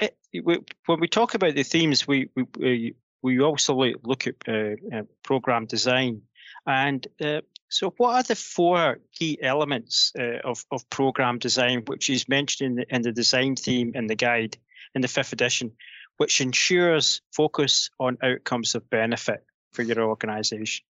uh, 0.00 0.08
we, 0.32 0.58
when 0.86 1.00
we 1.00 1.08
talk 1.08 1.34
about 1.34 1.54
the 1.54 1.62
themes, 1.62 2.06
we 2.06 2.28
we 2.34 2.94
we 3.22 3.40
also 3.40 3.74
look 3.74 4.26
at 4.26 4.36
uh, 4.48 4.76
uh, 4.94 5.02
program 5.22 5.66
design, 5.66 6.22
and 6.66 7.06
uh, 7.20 7.40
so 7.68 7.92
what 7.96 8.14
are 8.14 8.22
the 8.22 8.34
four 8.34 8.98
key 9.12 9.38
elements 9.42 10.12
uh, 10.18 10.38
of 10.44 10.64
of 10.70 10.88
program 10.90 11.38
design, 11.38 11.82
which 11.86 12.08
is 12.08 12.28
mentioned 12.28 12.70
in 12.70 12.76
the, 12.76 12.94
in 12.94 13.02
the 13.02 13.12
design 13.12 13.56
theme 13.56 13.92
in 13.94 14.06
the 14.06 14.16
guide 14.16 14.56
in 14.94 15.02
the 15.02 15.08
fifth 15.08 15.32
edition, 15.32 15.72
which 16.16 16.40
ensures 16.40 17.20
focus 17.32 17.90
on 17.98 18.18
outcomes 18.22 18.74
of 18.74 18.88
benefit 18.90 19.44
for 19.72 19.82
your 19.82 20.02
organisation? 20.02 20.84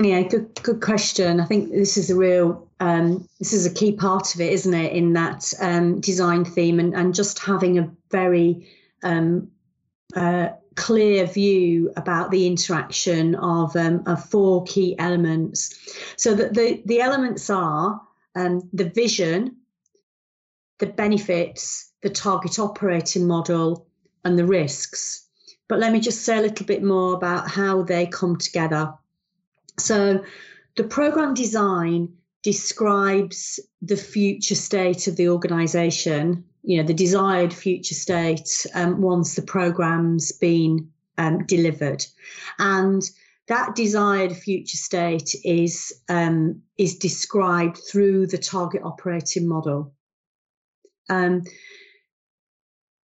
Yeah, 0.00 0.22
good 0.22 0.54
good 0.62 0.80
question. 0.80 1.40
I 1.40 1.44
think 1.44 1.72
this 1.72 1.96
is 1.96 2.08
a 2.08 2.16
real 2.16 2.68
um, 2.78 3.26
this 3.40 3.52
is 3.52 3.66
a 3.66 3.74
key 3.74 3.92
part 3.92 4.32
of 4.34 4.40
it, 4.40 4.52
isn't 4.52 4.74
it? 4.74 4.92
In 4.92 5.12
that 5.14 5.52
um, 5.60 6.00
design 6.00 6.44
theme 6.44 6.78
and 6.78 6.94
and 6.94 7.14
just 7.14 7.40
having 7.40 7.78
a 7.78 7.90
very 8.10 8.68
um, 9.02 9.50
uh, 10.14 10.50
clear 10.76 11.26
view 11.26 11.92
about 11.96 12.30
the 12.30 12.46
interaction 12.46 13.34
of 13.34 13.74
um, 13.74 14.04
of 14.06 14.24
four 14.24 14.62
key 14.64 14.96
elements. 15.00 15.74
So 16.16 16.32
that 16.34 16.54
the 16.54 16.80
the 16.86 17.00
elements 17.00 17.50
are 17.50 18.00
um, 18.36 18.68
the 18.72 18.88
vision, 18.90 19.56
the 20.78 20.86
benefits, 20.86 21.90
the 22.02 22.10
target 22.10 22.60
operating 22.60 23.26
model, 23.26 23.88
and 24.24 24.38
the 24.38 24.46
risks. 24.46 25.26
But 25.68 25.80
let 25.80 25.92
me 25.92 25.98
just 25.98 26.22
say 26.22 26.38
a 26.38 26.42
little 26.42 26.66
bit 26.66 26.84
more 26.84 27.14
about 27.14 27.50
how 27.50 27.82
they 27.82 28.06
come 28.06 28.36
together. 28.36 28.94
So 29.78 30.24
the 30.76 30.84
program 30.84 31.34
design 31.34 32.12
describes 32.42 33.60
the 33.82 33.96
future 33.96 34.54
state 34.54 35.06
of 35.06 35.16
the 35.16 35.28
organization, 35.28 36.44
you 36.62 36.78
know, 36.78 36.86
the 36.86 36.94
desired 36.94 37.52
future 37.52 37.94
state 37.94 38.66
um, 38.74 39.00
once 39.00 39.34
the 39.34 39.42
program's 39.42 40.32
been 40.32 40.90
um, 41.18 41.44
delivered. 41.46 42.04
And 42.58 43.02
that 43.48 43.74
desired 43.74 44.36
future 44.36 44.76
state 44.76 45.34
is 45.44 45.92
um, 46.08 46.62
is 46.76 46.96
described 46.96 47.78
through 47.90 48.26
the 48.26 48.38
target 48.38 48.82
operating 48.84 49.48
model. 49.48 49.94
Um, 51.08 51.44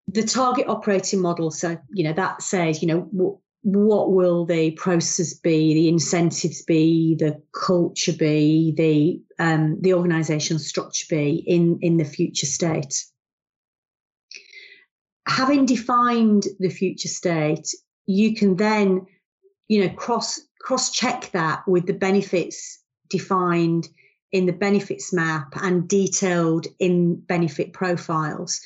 the 0.08 0.24
target 0.24 0.68
operating 0.68 1.22
model, 1.22 1.52
so 1.52 1.78
you 1.94 2.04
know 2.04 2.14
that 2.14 2.42
says, 2.42 2.82
you 2.82 2.88
know, 2.88 3.40
what 3.64 4.12
will 4.12 4.46
the 4.46 4.72
process 4.72 5.34
be, 5.34 5.74
the 5.74 5.88
incentives 5.88 6.64
be, 6.64 7.16
the 7.16 7.42
culture 7.54 8.14
be, 8.14 8.74
the 8.76 9.44
um, 9.44 9.80
the 9.82 9.94
organizational 9.94 10.60
structure 10.60 11.06
be 11.10 11.44
in 11.46 11.78
in 11.82 11.98
the 11.98 12.06
future 12.06 12.48
state? 12.48 13.06
Having 15.28 15.68
defined 15.68 16.48
the 16.60 16.70
future 16.70 17.08
state, 17.08 17.68
you 18.08 18.36
can 18.36 18.56
then, 18.56 19.06
you 19.68 19.84
know, 19.84 19.94
cross 19.94 20.40
cross 20.60 20.92
check 20.92 21.30
that 21.32 21.68
with 21.68 21.86
the 21.86 21.94
benefits 21.94 22.80
defined 23.10 23.88
in 24.32 24.46
the 24.46 24.54
benefits 24.54 25.14
map 25.14 25.54
and 25.62 25.88
detailed 25.88 26.66
in 26.80 27.20
benefit 27.20 27.74
profiles, 27.74 28.60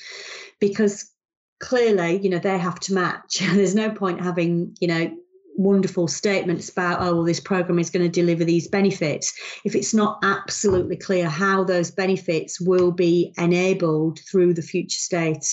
because 0.60 1.12
clearly, 1.59 2.19
you 2.21 2.29
know, 2.29 2.39
they 2.39 2.57
have 2.57 2.79
to 2.81 2.93
match. 2.93 3.39
There's 3.53 3.75
no 3.75 3.91
point 3.91 4.21
having, 4.21 4.75
you 4.79 4.87
know, 4.87 5.15
wonderful 5.57 6.07
statements 6.07 6.69
about, 6.69 7.01
oh, 7.01 7.15
well, 7.15 7.23
this 7.23 7.39
program 7.39 7.79
is 7.79 7.89
going 7.89 8.05
to 8.05 8.21
deliver 8.21 8.43
these 8.43 8.67
benefits. 8.67 9.33
If 9.63 9.75
it's 9.75 9.93
not 9.93 10.19
absolutely 10.23 10.97
clear 10.97 11.29
how 11.29 11.63
those 11.63 11.91
benefits 11.91 12.59
will 12.59 12.91
be 12.91 13.33
enabled 13.37 14.19
through 14.29 14.53
the 14.53 14.61
future 14.61 14.99
state. 14.99 15.45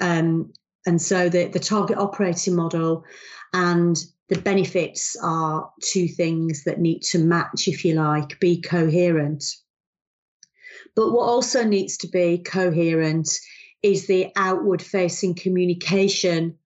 Um, 0.00 0.52
and 0.86 1.00
so 1.00 1.28
the, 1.28 1.46
the 1.46 1.60
target 1.60 1.98
operating 1.98 2.56
model 2.56 3.04
and 3.52 3.96
the 4.28 4.38
benefits 4.38 5.16
are 5.22 5.70
two 5.82 6.08
things 6.08 6.64
that 6.64 6.80
need 6.80 7.02
to 7.02 7.18
match, 7.18 7.68
if 7.68 7.84
you 7.84 7.94
like, 7.94 8.38
be 8.40 8.60
coherent. 8.60 9.44
But 10.96 11.12
what 11.12 11.24
also 11.24 11.64
needs 11.64 11.96
to 11.98 12.08
be 12.08 12.38
coherent 12.38 13.28
is 13.82 14.06
the 14.06 14.30
outward 14.36 14.82
facing 14.82 15.34
communication 15.34 16.56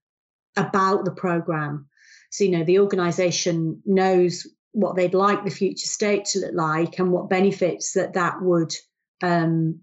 about 0.57 1.05
the 1.05 1.13
program. 1.13 1.89
So, 2.31 2.45
you 2.45 2.51
know, 2.51 2.65
the 2.65 2.81
organization 2.81 3.83
knows 3.85 4.47
what 4.73 4.97
they'd 4.97 5.15
like 5.15 5.45
the 5.45 5.51
future 5.51 5.87
state 5.87 6.25
to 6.27 6.41
look 6.41 6.55
like 6.55 6.99
and 6.99 7.13
what 7.13 7.31
benefits 7.31 7.93
that 7.93 8.15
that 8.15 8.43
would 8.43 8.75
um, 9.23 9.81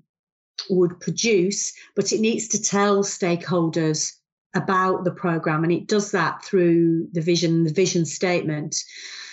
would 0.69 0.99
produce, 0.99 1.73
but 1.95 2.11
it 2.11 2.19
needs 2.19 2.49
to 2.49 2.61
tell 2.61 3.03
stakeholders 3.03 4.13
about 4.53 5.05
the 5.05 5.11
program, 5.11 5.63
and 5.63 5.71
it 5.71 5.87
does 5.87 6.11
that 6.11 6.43
through 6.43 7.07
the 7.13 7.21
vision, 7.21 7.63
the 7.63 7.73
vision 7.73 8.05
statement. 8.05 8.75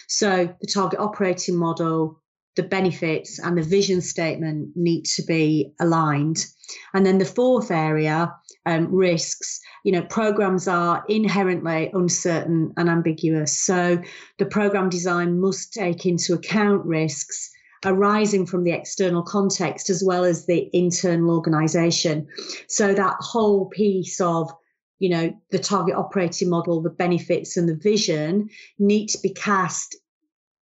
So 0.06 0.54
the 0.60 0.66
target 0.66 1.00
operating 1.00 1.56
model 1.56 2.22
the 2.58 2.62
benefits 2.64 3.38
and 3.38 3.56
the 3.56 3.62
vision 3.62 4.00
statement 4.00 4.70
need 4.74 5.04
to 5.04 5.22
be 5.22 5.72
aligned. 5.78 6.44
And 6.92 7.06
then 7.06 7.18
the 7.18 7.24
fourth 7.24 7.70
area, 7.70 8.34
um, 8.66 8.92
risks, 8.92 9.60
you 9.84 9.92
know, 9.92 10.02
programs 10.02 10.66
are 10.66 11.04
inherently 11.08 11.88
uncertain 11.94 12.72
and 12.76 12.88
ambiguous. 12.88 13.56
So 13.56 14.02
the 14.38 14.46
program 14.46 14.88
design 14.88 15.40
must 15.40 15.72
take 15.72 16.04
into 16.04 16.34
account 16.34 16.84
risks 16.84 17.48
arising 17.86 18.44
from 18.44 18.64
the 18.64 18.72
external 18.72 19.22
context 19.22 19.88
as 19.88 20.02
well 20.04 20.24
as 20.24 20.46
the 20.46 20.68
internal 20.72 21.30
organization. 21.30 22.26
So 22.66 22.92
that 22.92 23.14
whole 23.20 23.66
piece 23.66 24.20
of 24.20 24.50
you 24.98 25.10
know 25.10 25.32
the 25.52 25.60
target 25.60 25.94
operating 25.94 26.50
model 26.50 26.82
the 26.82 26.90
benefits 26.90 27.56
and 27.56 27.68
the 27.68 27.76
vision 27.76 28.48
need 28.80 29.06
to 29.06 29.18
be 29.22 29.30
cast 29.30 29.94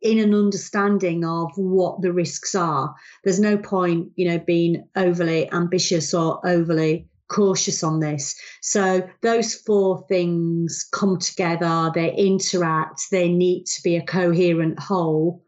in 0.04 0.20
an 0.20 0.36
understanding 0.36 1.26
of 1.26 1.52
what 1.56 2.02
the 2.02 2.14
risks 2.14 2.54
are. 2.54 2.94
There's 3.24 3.40
no 3.40 3.58
point 3.58 4.12
you 4.16 4.30
know 4.30 4.40
being 4.40 4.88
overly 4.96 5.52
ambitious 5.52 6.14
or 6.14 6.46
overly 6.46 7.08
cautious 7.30 7.84
on 7.84 8.00
this. 8.00 8.36
So 8.62 9.10
those 9.22 9.56
four 9.56 10.06
things 10.08 10.88
come 10.92 11.18
together 11.18 11.92
they 11.96 12.14
interact 12.14 13.10
they 13.10 13.30
need 13.30 13.66
to 13.66 13.82
be 13.82 13.96
a 13.96 14.06
coherent 14.06 14.80
whole 14.80 15.42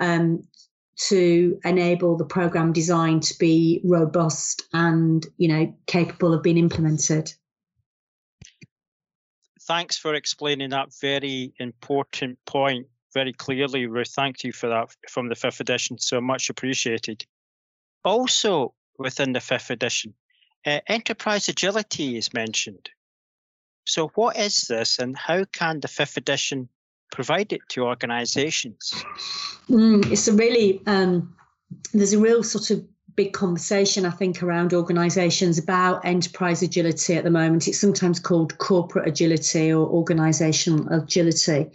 um, 0.00 0.42
to 1.08 1.58
enable 1.64 2.16
the 2.16 2.26
program 2.26 2.72
design 2.72 3.20
to 3.20 3.38
be 3.38 3.80
robust 3.84 4.64
and 4.72 5.24
you 5.38 5.48
know 5.48 5.74
capable 5.86 6.34
of 6.34 6.42
being 6.42 6.58
implemented. 6.58 7.32
Thanks 9.62 9.96
for 9.96 10.14
explaining 10.14 10.70
that 10.70 10.92
very 11.00 11.54
important 11.58 12.38
point 12.44 12.88
very 13.14 13.32
clearly 13.32 13.86
ruth 13.86 14.08
thank 14.10 14.44
you 14.44 14.52
for 14.52 14.68
that 14.68 14.94
from 15.08 15.28
the 15.28 15.34
fifth 15.34 15.60
edition 15.60 15.98
so 15.98 16.20
much 16.20 16.50
appreciated 16.50 17.24
also 18.04 18.74
within 18.98 19.32
the 19.32 19.40
fifth 19.40 19.70
edition 19.70 20.14
uh, 20.66 20.80
enterprise 20.86 21.48
agility 21.48 22.16
is 22.16 22.34
mentioned 22.34 22.90
so 23.86 24.08
what 24.14 24.36
is 24.36 24.68
this 24.68 24.98
and 24.98 25.16
how 25.16 25.44
can 25.44 25.80
the 25.80 25.88
fifth 25.88 26.16
edition 26.16 26.68
provide 27.10 27.52
it 27.52 27.60
to 27.70 27.82
organizations? 27.82 29.04
Mm, 29.68 30.10
it's 30.10 30.28
a 30.28 30.32
really, 30.32 30.80
um, 30.86 31.34
there's 31.92 32.12
a 32.12 32.18
real 32.18 32.42
sort 32.42 32.70
of 32.70 32.84
big 33.20 33.34
conversation, 33.34 34.06
I 34.06 34.10
think, 34.10 34.42
around 34.42 34.72
organizations 34.72 35.58
about 35.58 36.06
enterprise 36.06 36.62
agility 36.62 37.16
at 37.16 37.24
the 37.24 37.30
moment. 37.30 37.68
It's 37.68 37.78
sometimes 37.78 38.18
called 38.18 38.56
corporate 38.56 39.06
agility 39.06 39.70
or 39.70 39.86
organizational 39.86 40.88
agility. 40.88 41.70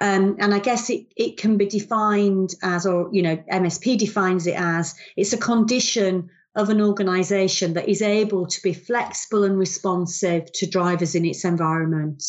Um, 0.00 0.36
and 0.38 0.54
I 0.54 0.60
guess 0.60 0.88
it, 0.88 1.06
it 1.16 1.38
can 1.38 1.56
be 1.56 1.66
defined 1.66 2.54
as, 2.62 2.86
or, 2.86 3.08
you 3.10 3.20
know, 3.20 3.36
MSP 3.52 3.98
defines 3.98 4.46
it 4.46 4.54
as 4.56 4.94
it's 5.16 5.32
a 5.32 5.38
condition 5.38 6.30
of 6.54 6.68
an 6.68 6.80
organization 6.80 7.72
that 7.72 7.88
is 7.88 8.00
able 8.00 8.46
to 8.46 8.62
be 8.62 8.72
flexible 8.72 9.42
and 9.42 9.58
responsive 9.58 10.52
to 10.52 10.70
drivers 10.70 11.16
in 11.16 11.24
its 11.24 11.44
environment. 11.44 12.22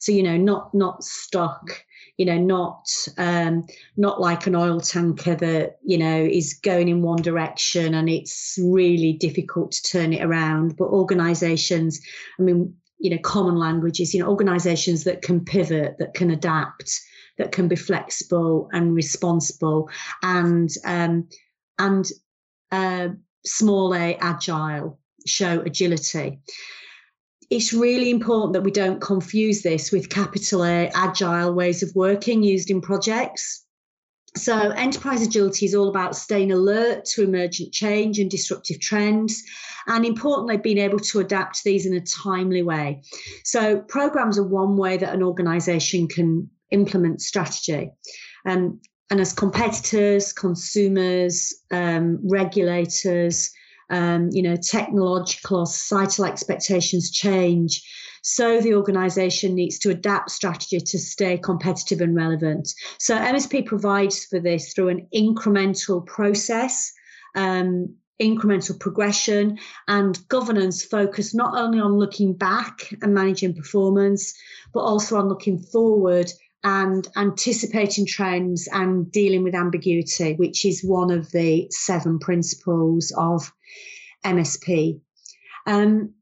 So 0.00 0.12
you 0.12 0.22
know, 0.22 0.36
not 0.36 0.74
not 0.74 1.02
stuck. 1.02 1.82
You 2.16 2.26
know, 2.26 2.38
not 2.38 2.86
um, 3.18 3.66
not 3.96 4.20
like 4.20 4.46
an 4.46 4.54
oil 4.54 4.80
tanker 4.80 5.34
that 5.34 5.78
you 5.84 5.98
know 5.98 6.24
is 6.24 6.54
going 6.54 6.88
in 6.88 7.02
one 7.02 7.20
direction 7.20 7.94
and 7.94 8.08
it's 8.08 8.58
really 8.62 9.12
difficult 9.12 9.72
to 9.72 9.82
turn 9.82 10.12
it 10.12 10.24
around. 10.24 10.76
But 10.76 10.88
organisations, 10.88 12.00
I 12.38 12.42
mean, 12.42 12.74
you 12.98 13.10
know, 13.10 13.18
common 13.18 13.56
languages. 13.56 14.14
You 14.14 14.22
know, 14.22 14.30
organisations 14.30 15.04
that 15.04 15.22
can 15.22 15.44
pivot, 15.44 15.96
that 15.98 16.14
can 16.14 16.30
adapt, 16.30 17.00
that 17.38 17.52
can 17.52 17.68
be 17.68 17.76
flexible 17.76 18.68
and 18.72 18.94
responsible, 18.94 19.90
and 20.22 20.70
um, 20.84 21.28
and 21.78 22.06
uh, 22.72 23.08
small 23.44 23.94
a 23.94 24.16
agile 24.16 24.98
show 25.26 25.60
agility 25.60 26.40
it's 27.50 27.72
really 27.72 28.10
important 28.10 28.52
that 28.52 28.62
we 28.62 28.70
don't 28.70 29.00
confuse 29.00 29.62
this 29.62 29.92
with 29.92 30.08
capital 30.08 30.64
A 30.64 30.90
agile 30.94 31.52
ways 31.54 31.82
of 31.82 31.94
working 31.94 32.42
used 32.42 32.70
in 32.70 32.80
projects. 32.80 33.64
So, 34.36 34.70
enterprise 34.70 35.22
agility 35.22 35.64
is 35.64 35.74
all 35.74 35.88
about 35.88 36.14
staying 36.14 36.52
alert 36.52 37.06
to 37.06 37.22
emergent 37.22 37.72
change 37.72 38.18
and 38.18 38.30
disruptive 38.30 38.80
trends, 38.80 39.42
and 39.86 40.04
importantly, 40.04 40.58
being 40.58 40.78
able 40.78 40.98
to 40.98 41.20
adapt 41.20 41.56
to 41.56 41.60
these 41.64 41.86
in 41.86 41.94
a 41.94 42.00
timely 42.00 42.62
way. 42.62 43.02
So, 43.44 43.78
programs 43.78 44.38
are 44.38 44.46
one 44.46 44.76
way 44.76 44.98
that 44.98 45.14
an 45.14 45.22
organization 45.22 46.06
can 46.06 46.50
implement 46.70 47.22
strategy. 47.22 47.90
Um, 48.44 48.80
and 49.10 49.20
as 49.20 49.32
competitors, 49.32 50.32
consumers, 50.32 51.54
um, 51.70 52.18
regulators, 52.28 53.50
um, 53.90 54.30
you 54.32 54.42
know, 54.42 54.56
technological 54.56 55.60
or 55.60 55.66
societal 55.66 56.24
expectations 56.24 57.10
change. 57.10 57.82
So 58.22 58.60
the 58.60 58.74
organization 58.74 59.54
needs 59.54 59.78
to 59.80 59.90
adapt 59.90 60.30
strategy 60.30 60.80
to 60.80 60.98
stay 60.98 61.38
competitive 61.38 62.00
and 62.00 62.14
relevant. 62.14 62.68
So 62.98 63.16
MSP 63.16 63.66
provides 63.66 64.24
for 64.24 64.40
this 64.40 64.72
through 64.72 64.88
an 64.88 65.06
incremental 65.14 66.04
process. 66.04 66.92
Um, 67.34 67.94
incremental 68.20 68.80
progression 68.80 69.58
and 69.88 70.26
governance 70.28 70.82
focus 70.82 71.34
not 71.34 71.54
only 71.54 71.78
on 71.78 71.98
looking 71.98 72.32
back 72.32 72.94
and 73.02 73.12
managing 73.12 73.54
performance, 73.54 74.34
but 74.72 74.80
also 74.80 75.18
on 75.18 75.28
looking 75.28 75.58
forward 75.58 76.32
and 76.64 77.06
anticipating 77.16 78.06
trends 78.06 78.68
and 78.72 79.10
dealing 79.12 79.42
with 79.42 79.54
ambiguity, 79.54 80.34
which 80.34 80.64
is 80.64 80.82
one 80.82 81.10
of 81.10 81.30
the 81.30 81.68
seven 81.70 82.18
principles 82.18 83.12
of 83.16 83.52
MSP. 84.24 85.00
Um, 85.66 86.14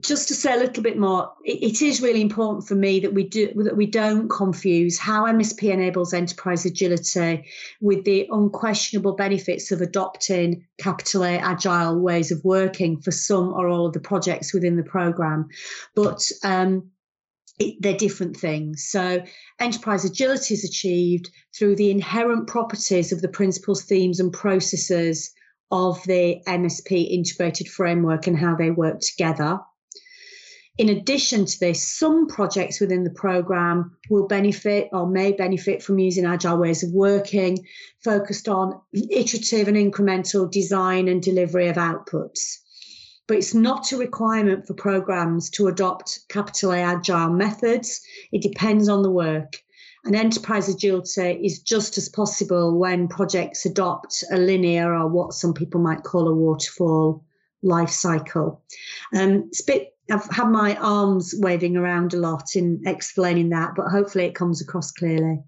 just 0.00 0.26
to 0.28 0.34
say 0.34 0.52
a 0.52 0.56
little 0.56 0.82
bit 0.82 0.98
more, 0.98 1.32
it, 1.44 1.62
it 1.62 1.82
is 1.82 2.02
really 2.02 2.20
important 2.20 2.66
for 2.66 2.74
me 2.74 3.00
that 3.00 3.14
we 3.14 3.28
do 3.28 3.52
that 3.62 3.76
we 3.76 3.86
don't 3.86 4.28
confuse 4.28 4.98
how 4.98 5.24
MSP 5.26 5.70
enables 5.70 6.12
enterprise 6.12 6.66
agility 6.66 7.44
with 7.80 8.04
the 8.04 8.28
unquestionable 8.30 9.14
benefits 9.14 9.70
of 9.70 9.80
adopting 9.80 10.66
capital 10.78 11.24
A 11.24 11.38
agile 11.38 12.00
ways 12.00 12.32
of 12.32 12.44
working 12.44 13.00
for 13.00 13.12
some 13.12 13.52
or 13.52 13.68
all 13.68 13.86
of 13.86 13.92
the 13.92 14.00
projects 14.00 14.52
within 14.52 14.76
the 14.76 14.82
program. 14.82 15.48
But 15.94 16.22
um, 16.42 16.90
it, 17.58 17.76
they're 17.80 17.96
different 17.96 18.36
things. 18.36 18.88
So, 18.88 19.22
enterprise 19.60 20.04
agility 20.04 20.54
is 20.54 20.64
achieved 20.64 21.30
through 21.56 21.76
the 21.76 21.90
inherent 21.90 22.48
properties 22.48 23.12
of 23.12 23.22
the 23.22 23.28
principles, 23.28 23.84
themes, 23.84 24.20
and 24.20 24.32
processes 24.32 25.32
of 25.70 26.02
the 26.04 26.40
MSP 26.46 27.10
integrated 27.10 27.68
framework 27.68 28.26
and 28.26 28.38
how 28.38 28.54
they 28.54 28.70
work 28.70 29.00
together. 29.00 29.60
In 30.76 30.88
addition 30.88 31.46
to 31.46 31.60
this, 31.60 31.86
some 31.86 32.26
projects 32.26 32.80
within 32.80 33.04
the 33.04 33.10
program 33.10 33.96
will 34.10 34.26
benefit 34.26 34.88
or 34.92 35.06
may 35.06 35.30
benefit 35.30 35.84
from 35.84 36.00
using 36.00 36.24
agile 36.24 36.58
ways 36.58 36.82
of 36.82 36.90
working, 36.90 37.64
focused 38.02 38.48
on 38.48 38.80
iterative 38.92 39.68
and 39.68 39.76
incremental 39.76 40.50
design 40.50 41.06
and 41.06 41.22
delivery 41.22 41.68
of 41.68 41.76
outputs 41.76 42.58
but 43.26 43.36
it's 43.36 43.54
not 43.54 43.92
a 43.92 43.96
requirement 43.96 44.66
for 44.66 44.74
programs 44.74 45.50
to 45.50 45.68
adopt 45.68 46.20
capital 46.28 46.72
A 46.72 46.78
agile 46.78 47.30
methods. 47.30 48.00
It 48.32 48.42
depends 48.42 48.88
on 48.88 49.02
the 49.02 49.10
work. 49.10 49.56
And 50.04 50.14
enterprise 50.14 50.68
agility 50.68 51.40
is 51.42 51.62
just 51.62 51.96
as 51.96 52.10
possible 52.10 52.78
when 52.78 53.08
projects 53.08 53.64
adopt 53.64 54.22
a 54.30 54.36
linear 54.36 54.94
or 54.94 55.08
what 55.08 55.32
some 55.32 55.54
people 55.54 55.80
might 55.80 56.02
call 56.02 56.28
a 56.28 56.34
waterfall 56.34 57.24
life 57.62 57.88
cycle. 57.88 58.62
Um, 59.16 59.44
it's 59.48 59.62
a 59.62 59.66
bit, 59.66 59.96
I've 60.10 60.28
had 60.28 60.50
my 60.50 60.76
arms 60.76 61.34
waving 61.38 61.78
around 61.78 62.12
a 62.12 62.18
lot 62.18 62.54
in 62.54 62.82
explaining 62.84 63.48
that, 63.50 63.72
but 63.74 63.88
hopefully 63.88 64.26
it 64.26 64.34
comes 64.34 64.60
across 64.60 64.92
clearly. 64.92 65.42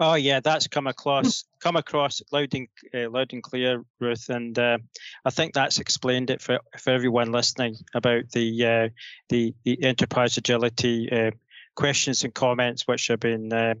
Oh 0.00 0.14
yeah, 0.14 0.38
that's 0.40 0.68
come 0.68 0.86
across 0.86 1.44
come 1.60 1.74
across 1.74 2.22
loud 2.30 2.54
and 2.54 2.68
uh, 2.94 3.10
loud 3.10 3.32
and 3.32 3.42
clear, 3.42 3.84
Ruth, 3.98 4.28
and 4.28 4.56
uh, 4.56 4.78
I 5.24 5.30
think 5.30 5.54
that's 5.54 5.80
explained 5.80 6.30
it 6.30 6.40
for 6.40 6.60
for 6.78 6.90
everyone 6.90 7.32
listening 7.32 7.76
about 7.94 8.30
the 8.30 8.64
uh, 8.64 8.88
the 9.28 9.54
the 9.64 9.82
enterprise 9.82 10.36
agility 10.36 11.10
uh, 11.10 11.32
questions 11.74 12.22
and 12.22 12.32
comments 12.32 12.86
which 12.86 13.08
have 13.08 13.18
been 13.18 13.52
uh, 13.52 13.74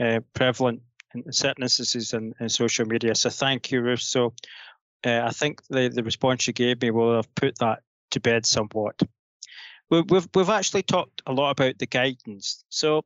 uh, 0.00 0.20
prevalent 0.32 0.80
in 1.14 1.30
certain 1.32 1.64
instances 1.64 2.14
in, 2.14 2.34
in 2.40 2.48
social 2.48 2.86
media. 2.86 3.14
So 3.14 3.28
thank 3.28 3.70
you, 3.70 3.82
Ruth. 3.82 4.00
So 4.00 4.32
I 5.04 5.32
think 5.32 5.60
the 5.68 5.88
the 5.88 6.02
response 6.02 6.46
you 6.46 6.54
gave 6.54 6.80
me 6.80 6.90
will 6.90 7.16
have 7.16 7.34
put 7.34 7.58
that 7.58 7.80
to 8.12 8.20
bed 8.20 8.46
somewhat. 8.46 9.02
We've 9.90 10.28
we've 10.34 10.50
actually 10.50 10.82
talked 10.84 11.20
a 11.26 11.32
lot 11.32 11.50
about 11.50 11.78
the 11.78 11.86
guidance. 11.86 12.64
So 12.70 13.04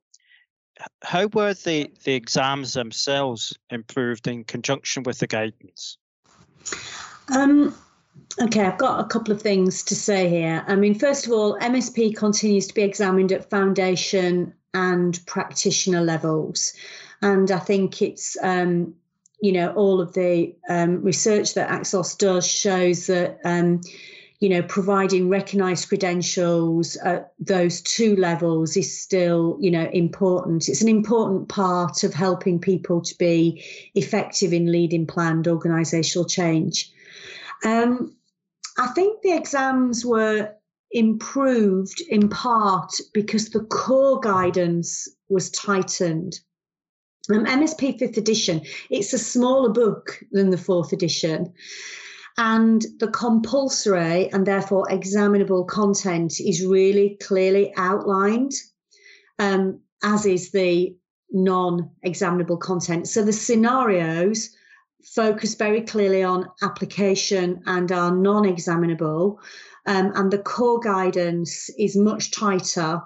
how 1.03 1.27
were 1.33 1.55
the, 1.55 1.91
the 2.05 2.15
exams 2.15 2.75
themselves 2.75 3.57
improved 3.71 4.27
in 4.27 4.45
conjunction 4.45 5.03
with 5.03 5.19
the 5.19 5.27
guidance? 5.27 5.99
Um, 7.35 7.75
okay, 8.41 8.65
I've 8.65 8.79
got 8.79 9.01
a 9.01 9.09
couple 9.09 9.33
of 9.33 9.43
things 9.43 9.83
to 9.85 9.95
say 9.95 10.29
here. 10.29 10.65
I 10.67 10.75
mean, 10.75 10.99
first 10.99 11.27
of 11.27 11.33
all, 11.33 11.59
MSP 11.59 12.17
continues 12.17 12.67
to 12.69 12.75
be 12.75 12.83
examined 12.83 13.33
at 13.33 13.51
foundation 13.51 14.55
and 14.75 15.21
practitioner 15.27 16.01
levels. 16.01 16.73
And 17.21 17.51
I 17.51 17.59
think 17.59 18.03
it's 18.03 18.37
um, 18.43 18.95
you 19.43 19.51
know, 19.51 19.73
all 19.73 20.01
of 20.01 20.13
the 20.15 20.55
um, 20.69 21.03
research 21.03 21.55
that 21.55 21.69
AXELOS 21.69 22.17
does 22.17 22.47
shows 22.47 23.09
that, 23.09 23.41
um, 23.45 23.81
you 24.43 24.49
know, 24.49 24.61
providing 24.61 25.29
recognised 25.29 25.89
credentials 25.89 26.97
at 26.97 27.33
those 27.39 27.81
two 27.81 28.17
levels 28.17 28.77
is 28.77 29.01
still, 29.01 29.57
you 29.61 29.71
know, 29.71 29.89
important. 29.93 30.69
It's 30.69 30.83
an 30.83 30.89
important 30.89 31.49
part 31.49 32.03
of 32.03 32.13
helping 32.13 32.59
people 32.59 33.03
to 33.03 33.15
be 33.19 33.65
effective 33.95 34.53
in 34.53 34.73
leading 34.73 35.07
planned 35.07 35.45
organisational 35.45 36.29
change. 36.29 36.91
Um, 37.65 38.17
I 38.77 38.89
think 38.89 39.23
the 39.23 39.31
exams 39.31 40.05
were 40.05 40.53
improved 40.91 42.03
in 42.09 42.29
part 42.29 42.91
because 43.15 43.51
the 43.51 43.61
core 43.61 44.19
guidance 44.19 45.07
was 45.29 45.53
tightened. 45.53 46.41
Um, 47.33 47.45
MSP 47.45 47.97
fifth 47.97 48.17
edition, 48.17 48.63
it's 48.91 49.13
a 49.13 49.19
smaller 49.19 49.69
book 49.69 50.19
than 50.33 50.51
the 50.51 50.59
fourth 50.59 50.93
edition. 50.93 51.55
And 52.39 52.85
the 52.99 53.09
compulsory 53.09 54.31
and 54.33 54.47
therefore 54.47 54.91
examinable 54.91 55.65
content 55.65 56.41
is 56.41 56.65
really 56.65 57.19
clearly 57.23 57.73
outlined, 57.77 58.53
um, 59.39 59.81
as 60.03 60.25
is 60.25 60.51
the 60.51 60.97
non 61.31 61.91
examinable 62.03 62.57
content. 62.57 63.09
So 63.09 63.23
the 63.23 63.33
scenarios 63.33 64.51
focus 65.15 65.55
very 65.55 65.83
clearly 65.83 66.23
on 66.23 66.49
application 66.63 67.63
and 67.67 67.91
are 67.93 68.15
non 68.15 68.45
examinable. 68.47 69.41
Um, 69.87 70.13
and 70.15 70.31
the 70.31 70.39
core 70.39 70.81
guidance 70.81 71.69
is 71.79 71.97
much 71.97 72.31
tighter 72.31 73.03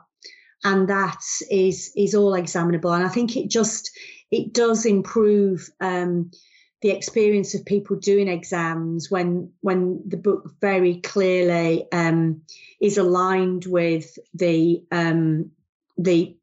and 0.65 0.89
that 0.89 1.21
is 1.51 1.93
is 1.97 2.15
all 2.15 2.35
examinable 2.35 2.93
and 2.93 3.05
i 3.05 3.09
think 3.09 3.37
it 3.37 3.49
just 3.49 3.91
it 4.31 4.53
does 4.53 4.85
improve 4.85 5.71
um, 5.81 6.31
the 6.87 6.93
experience 6.93 7.53
of 7.53 7.65
people 7.65 7.97
doing 7.97 8.29
exams 8.29 9.11
when 9.11 9.51
when 9.61 10.01
the 10.07 10.17
book 10.17 10.53
very 10.61 11.01
clearly 11.01 11.85
um, 11.91 12.43
is 12.81 12.97
aligned 12.97 13.67
with 13.67 14.17
the 14.35 14.85
um, 14.93 15.51
the 15.99 16.37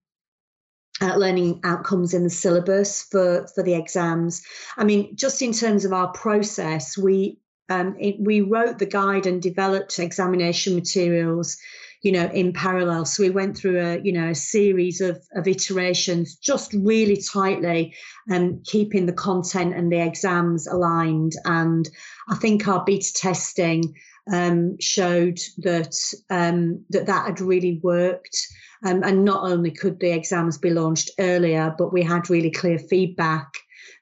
uh, 1.02 1.16
learning 1.16 1.62
outcomes 1.64 2.14
in 2.14 2.26
the 2.26 2.30
syllabus 2.30 3.04
for 3.04 3.48
for 3.56 3.64
the 3.64 3.74
exams. 3.74 4.44
I 4.76 4.84
mean, 4.84 5.16
just 5.16 5.42
in 5.42 5.54
terms 5.54 5.86
of 5.86 5.94
our 5.94 6.10
process, 6.10 6.98
we 6.98 7.40
um, 7.70 7.96
it, 7.98 8.18
we 8.20 8.42
wrote 8.42 8.80
the 8.80 8.86
guide 8.86 9.26
and 9.26 9.42
developed 9.42 9.98
examination 9.98 10.76
materials 10.76 11.56
you 12.04 12.12
know 12.12 12.26
in 12.26 12.54
parallel. 12.54 13.06
So 13.06 13.24
we 13.24 13.30
went 13.30 13.58
through 13.58 13.80
a 13.80 14.00
you 14.02 14.12
know 14.12 14.30
a 14.30 14.36
series 14.36 15.02
of, 15.02 15.26
of 15.34 15.48
iterations 15.48 16.36
just 16.36 16.74
really 16.74 17.18
tightly 17.18 17.96
and 18.28 18.56
um, 18.56 18.62
keeping 18.66 19.06
the 19.06 19.14
content 19.14 19.74
and 19.74 19.92
the 19.92 20.06
exams 20.06 20.68
aligned. 20.68 21.34
And 21.46 21.90
i 22.30 22.36
think 22.36 22.68
our 22.68 22.84
beta 22.86 23.14
testing 23.14 23.96
um, 24.32 24.78
showed 24.80 25.40
that 25.60 25.96
um, 26.30 26.86
that 26.92 27.08
that 27.08 27.26
had 27.26 27.42
really 27.42 27.80
worked. 27.82 28.38
Um, 28.86 29.02
and 29.02 29.24
not 29.24 29.50
only 29.50 29.72
could 29.72 30.02
the 30.02 30.12
exams 30.12 30.58
be 30.58 30.70
launched 30.70 31.12
earlier 31.18 31.74
but 31.78 31.94
we 31.94 32.04
had 32.04 32.30
really 32.30 32.52
clear 32.52 32.78
feedback 32.78 33.48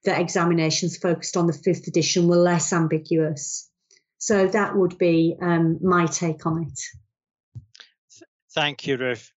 that 0.06 0.20
examinations 0.20 0.98
focused 0.98 1.38
on 1.38 1.46
the 1.46 1.54
fifth 1.54 1.88
edition 1.88 2.28
were 2.28 2.38
less 2.38 2.74
ambiguous. 2.74 3.70
So 4.18 4.48
that 4.48 4.76
would 4.76 4.98
be 4.98 5.36
um, 5.40 5.78
my 5.84 6.08
take 6.08 6.48
on 6.48 6.64
it 6.64 6.80
Thank 8.54 8.86
you, 8.86 8.98
Ruth. 8.98 9.32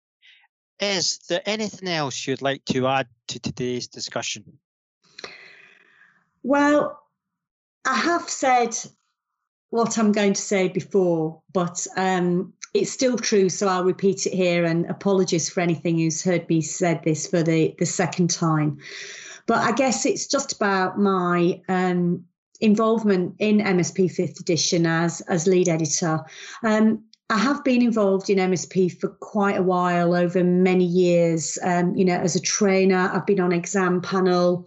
Is 0.80 1.18
there 1.28 1.42
anything 1.46 1.88
else 1.88 2.26
you'd 2.26 2.42
like 2.42 2.64
to 2.66 2.86
add 2.88 3.06
to 3.28 3.38
today's 3.38 3.86
discussion? 3.86 4.58
Well, 6.42 7.00
I 7.84 7.94
have 7.94 8.28
said 8.28 8.76
what 9.70 9.98
I'm 9.98 10.12
going 10.12 10.32
to 10.32 10.40
say 10.40 10.68
before, 10.68 11.40
but 11.52 11.86
um, 11.96 12.52
it's 12.74 12.90
still 12.90 13.16
true, 13.16 13.48
so 13.48 13.68
I'll 13.68 13.84
repeat 13.84 14.26
it 14.26 14.32
here. 14.32 14.64
And 14.64 14.86
apologies 14.86 15.48
for 15.48 15.60
anything 15.60 15.98
who's 15.98 16.22
heard 16.22 16.48
me 16.48 16.60
said 16.60 17.02
this 17.04 17.26
for 17.26 17.42
the 17.42 17.74
the 17.78 17.86
second 17.86 18.30
time. 18.30 18.78
But 19.46 19.58
I 19.58 19.72
guess 19.72 20.06
it's 20.06 20.26
just 20.26 20.52
about 20.52 20.98
my 20.98 21.60
um, 21.68 22.24
involvement 22.60 23.36
in 23.38 23.58
MSP 23.58 24.10
Fifth 24.10 24.40
Edition 24.40 24.86
as 24.86 25.20
as 25.22 25.46
lead 25.46 25.68
editor. 25.68 26.20
Um, 26.64 27.04
I 27.30 27.38
have 27.38 27.64
been 27.64 27.82
involved 27.82 28.28
in 28.28 28.38
MSP 28.38 29.00
for 29.00 29.08
quite 29.08 29.56
a 29.56 29.62
while, 29.62 30.14
over 30.14 30.44
many 30.44 30.84
years. 30.84 31.58
Um, 31.62 31.94
you 31.96 32.04
know, 32.04 32.16
as 32.16 32.36
a 32.36 32.40
trainer, 32.40 33.10
I've 33.12 33.26
been 33.26 33.40
on 33.40 33.52
exam 33.52 34.02
panel. 34.02 34.66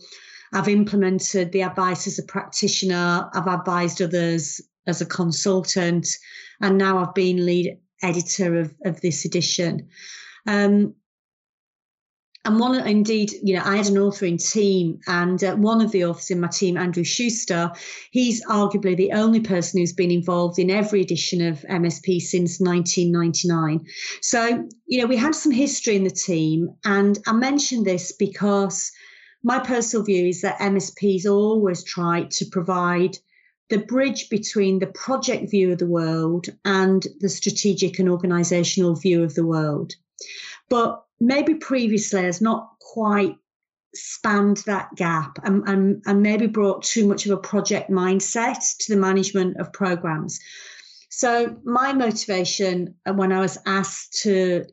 I've 0.53 0.67
implemented 0.67 1.51
the 1.51 1.63
advice 1.63 2.07
as 2.07 2.17
a 2.17 2.23
practitioner. 2.23 3.29
I've 3.33 3.47
advised 3.47 4.01
others 4.01 4.59
as 4.87 5.01
a 5.01 5.05
consultant, 5.05 6.07
and 6.61 6.77
now 6.77 6.97
I've 6.97 7.13
been 7.13 7.45
lead 7.45 7.77
editor 8.01 8.59
of, 8.59 8.73
of 8.85 9.01
this 9.01 9.25
edition. 9.25 9.89
Um, 10.47 10.95
and 12.47 12.61
one 12.61 12.75
indeed 12.87 13.31
you 13.43 13.55
know 13.55 13.61
i 13.65 13.75
had 13.75 13.87
an 13.87 13.95
authoring 13.95 14.41
team 14.51 14.99
and 15.07 15.43
uh, 15.43 15.53
one 15.55 15.81
of 15.81 15.91
the 15.91 16.05
authors 16.05 16.31
in 16.31 16.39
my 16.39 16.47
team 16.47 16.77
andrew 16.77 17.03
schuster 17.03 17.71
he's 18.11 18.43
arguably 18.45 18.95
the 18.95 19.11
only 19.11 19.41
person 19.41 19.79
who's 19.79 19.93
been 19.93 20.11
involved 20.11 20.57
in 20.57 20.71
every 20.71 21.01
edition 21.01 21.45
of 21.45 21.59
msp 21.69 22.19
since 22.21 22.59
1999 22.59 23.85
so 24.21 24.65
you 24.87 24.99
know 24.99 25.05
we 25.05 25.17
had 25.17 25.35
some 25.35 25.51
history 25.51 25.95
in 25.95 26.05
the 26.05 26.09
team 26.09 26.69
and 26.85 27.19
i 27.27 27.33
mention 27.33 27.83
this 27.83 28.13
because 28.13 28.91
my 29.43 29.59
personal 29.59 30.05
view 30.05 30.27
is 30.27 30.41
that 30.41 30.59
msps 30.59 31.25
always 31.25 31.83
try 31.83 32.23
to 32.31 32.45
provide 32.45 33.17
the 33.69 33.79
bridge 33.79 34.29
between 34.29 34.79
the 34.79 34.87
project 34.87 35.51
view 35.51 35.73
of 35.73 35.77
the 35.77 35.85
world 35.85 36.45
and 36.63 37.05
the 37.19 37.27
strategic 37.27 37.99
and 37.99 38.07
organizational 38.07 38.95
view 38.95 39.21
of 39.23 39.33
the 39.35 39.45
world. 39.45 39.91
But 40.69 41.03
maybe 41.19 41.55
previously 41.55 42.23
has 42.23 42.41
not 42.41 42.69
quite 42.79 43.35
spanned 43.95 44.57
that 44.65 44.93
gap 44.95 45.39
and, 45.43 45.67
and, 45.67 46.03
and 46.05 46.21
maybe 46.21 46.47
brought 46.47 46.83
too 46.83 47.07
much 47.07 47.25
of 47.25 47.31
a 47.31 47.37
project 47.37 47.89
mindset 47.89 48.59
to 48.79 48.93
the 48.93 48.99
management 48.99 49.57
of 49.57 49.73
programs. 49.73 50.39
So, 51.09 51.57
my 51.63 51.93
motivation 51.93 52.95
uh, 53.05 53.13
when 53.13 53.31
I 53.31 53.39
was 53.39 53.57
asked 53.65 54.21
to 54.23 54.65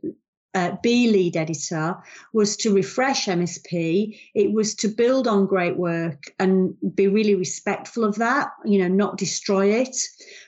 uh, 0.54 0.76
be 0.82 1.10
lead 1.10 1.36
editor 1.36 1.96
was 2.32 2.56
to 2.58 2.72
refresh 2.72 3.26
MSP. 3.26 4.18
It 4.34 4.52
was 4.52 4.74
to 4.76 4.88
build 4.88 5.26
on 5.26 5.46
great 5.46 5.76
work 5.76 6.24
and 6.38 6.74
be 6.94 7.08
really 7.08 7.34
respectful 7.34 8.04
of 8.04 8.16
that, 8.16 8.50
you 8.64 8.78
know, 8.78 8.88
not 8.88 9.18
destroy 9.18 9.72
it, 9.72 9.96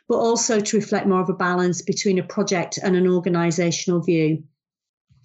but 0.09 0.16
also 0.16 0.61
to 0.61 0.76
reflect 0.76 1.06
more 1.06 1.20
of 1.20 1.28
a 1.28 1.35
balance 1.35 1.82
between 1.82 2.18
a 2.18 2.22
project 2.22 2.78
and 2.82 2.94
an 2.94 3.09
organizational 3.09 4.00
view. 4.00 4.44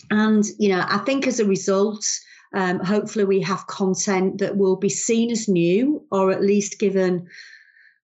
And, 0.10 0.44
you 0.58 0.70
know, 0.70 0.84
I 0.88 0.98
think 1.00 1.28
as 1.28 1.40
a 1.40 1.46
result, 1.46 2.06
um, 2.54 2.80
hopefully 2.80 3.26
we 3.26 3.42
have 3.42 3.68
content 3.68 4.40
that 4.40 4.58
will 4.58 4.76
be 4.76 4.90
seen 4.90 5.32
as 5.32 5.48
new 5.48 6.06
or 6.12 6.32
at 6.32 6.42
least 6.42 6.80
given 6.80 7.28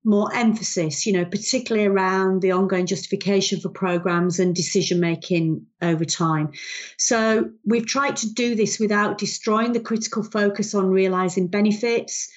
more 0.04 0.34
emphasis, 0.34 1.06
you 1.06 1.12
know, 1.12 1.26
particularly 1.26 1.86
around 1.86 2.42
the 2.42 2.52
ongoing 2.52 2.86
justification 2.86 3.60
for 3.60 3.68
programs 3.68 4.40
and 4.40 4.56
decision 4.56 5.02
making 5.02 5.66
over 5.82 6.06
time. 6.06 6.50
So 6.98 7.50
we've 7.66 7.86
tried 7.86 8.16
to 8.18 8.34
do 8.34 8.56
this 8.56 8.80
without 8.80 9.18
destroying 9.18 9.74
the 9.74 9.82
critical 9.82 10.24
focus 10.24 10.74
on 10.74 10.90
realizing 10.90 11.48
benefits. 11.48 12.30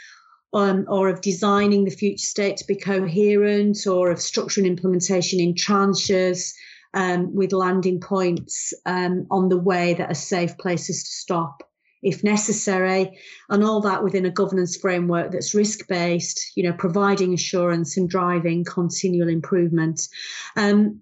Um, 0.52 0.84
or 0.88 1.08
of 1.08 1.20
designing 1.20 1.84
the 1.84 1.92
future 1.92 2.26
state 2.26 2.56
to 2.56 2.66
be 2.66 2.74
coherent, 2.74 3.86
or 3.86 4.10
of 4.10 4.18
structuring 4.18 4.66
implementation 4.66 5.38
in 5.38 5.54
tranches, 5.54 6.52
um, 6.94 7.34
with 7.34 7.52
landing 7.52 8.00
points 8.00 8.72
um, 8.86 9.26
on 9.30 9.48
the 9.48 9.58
way 9.58 9.94
that 9.94 10.10
are 10.10 10.14
safe 10.14 10.56
places 10.58 11.02
to 11.04 11.10
stop 11.10 11.62
if 12.02 12.24
necessary, 12.24 13.18
and 13.50 13.62
all 13.62 13.80
that 13.82 14.02
within 14.02 14.24
a 14.24 14.30
governance 14.30 14.76
framework 14.76 15.32
that's 15.32 15.54
risk 15.54 15.86
based, 15.86 16.52
you 16.56 16.62
know, 16.62 16.72
providing 16.72 17.34
assurance 17.34 17.96
and 17.96 18.08
driving 18.08 18.64
continual 18.64 19.28
improvement. 19.28 20.08
Um, 20.56 21.00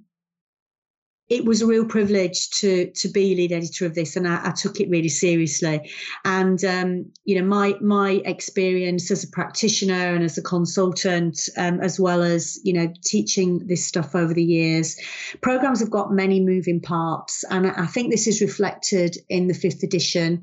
it 1.29 1.45
was 1.45 1.61
a 1.61 1.67
real 1.67 1.85
privilege 1.85 2.49
to 2.51 2.91
to 2.93 3.09
be 3.09 3.35
lead 3.35 3.53
editor 3.53 3.85
of 3.85 3.95
this, 3.95 4.17
and 4.17 4.27
I, 4.27 4.49
I 4.49 4.51
took 4.53 4.81
it 4.81 4.89
really 4.89 5.11
seriously. 5.11 5.91
And 6.25 6.65
um, 6.65 7.07
you 7.25 7.39
know, 7.39 7.47
my 7.47 7.75
my 7.81 8.23
experience 8.25 9.11
as 9.11 9.25
a 9.25 9.29
practitioner 9.29 10.15
and 10.15 10.25
as 10.25 10.39
a 10.39 10.43
consultant, 10.43 11.39
um, 11.57 11.81
as 11.81 12.01
well 12.01 12.23
as 12.23 12.59
you 12.65 12.73
know, 12.73 12.93
teaching 13.05 13.67
this 13.67 13.87
stuff 13.87 14.15
over 14.15 14.33
the 14.33 14.45
years, 14.45 14.97
programs 15.43 15.81
have 15.81 15.91
got 15.91 16.13
many 16.13 16.41
moving 16.41 16.81
parts, 16.81 17.45
and 17.51 17.67
I 17.67 17.87
think 17.87 18.11
this 18.11 18.27
is 18.27 18.41
reflected 18.41 19.17
in 19.29 19.49
the 19.49 19.55
fifth 19.55 19.83
edition. 19.83 20.43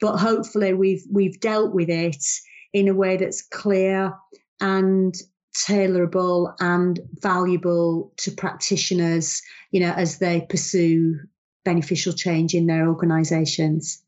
But 0.00 0.18
hopefully, 0.18 0.72
we've 0.72 1.04
we've 1.10 1.40
dealt 1.40 1.74
with 1.74 1.90
it 1.90 2.24
in 2.72 2.88
a 2.88 2.94
way 2.94 3.16
that's 3.16 3.42
clear 3.42 4.14
and 4.60 5.14
tailorable 5.54 6.54
and 6.60 7.00
valuable 7.20 8.12
to 8.18 8.30
practitioners, 8.30 9.42
you 9.70 9.80
know, 9.80 9.92
as 9.92 10.18
they 10.18 10.46
pursue 10.48 11.20
beneficial 11.64 12.12
change 12.12 12.54
in 12.54 12.66
their 12.66 12.88
organizations. 12.88 14.02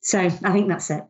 So 0.00 0.20
I 0.20 0.28
think 0.28 0.68
that's 0.68 0.90
it. 0.90 1.04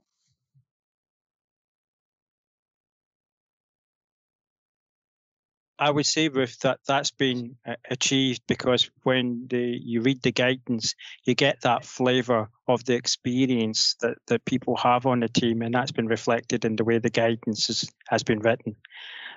I 5.87 5.91
would 5.91 6.05
say, 6.05 6.27
Ruth, 6.27 6.59
that 6.61 6.81
that's 6.85 7.13
been 7.13 7.59
uh, 7.65 7.77
achieved 7.89 8.43
because 8.49 8.91
when 9.05 9.47
the, 9.49 9.61
you 9.61 10.01
read 10.01 10.21
the 10.21 10.33
guidance, 10.33 10.97
you 11.23 11.37
get 11.37 11.61
that 11.61 11.85
flavour 11.85 12.51
of 12.67 12.85
the 12.85 12.95
experience 12.95 13.95
that, 14.01 14.19
that 14.27 14.45
people 14.45 14.75
have 14.79 15.07
on 15.07 15.21
the 15.21 15.29
team, 15.29 15.63
and 15.63 15.73
that's 15.73 15.93
been 15.93 16.09
reflected 16.09 16.65
in 16.65 16.75
the 16.75 16.83
way 16.83 16.99
the 16.99 17.09
guidance 17.09 17.71
is, 17.71 17.89
has 18.09 18.25
been 18.25 18.41
written. 18.41 18.75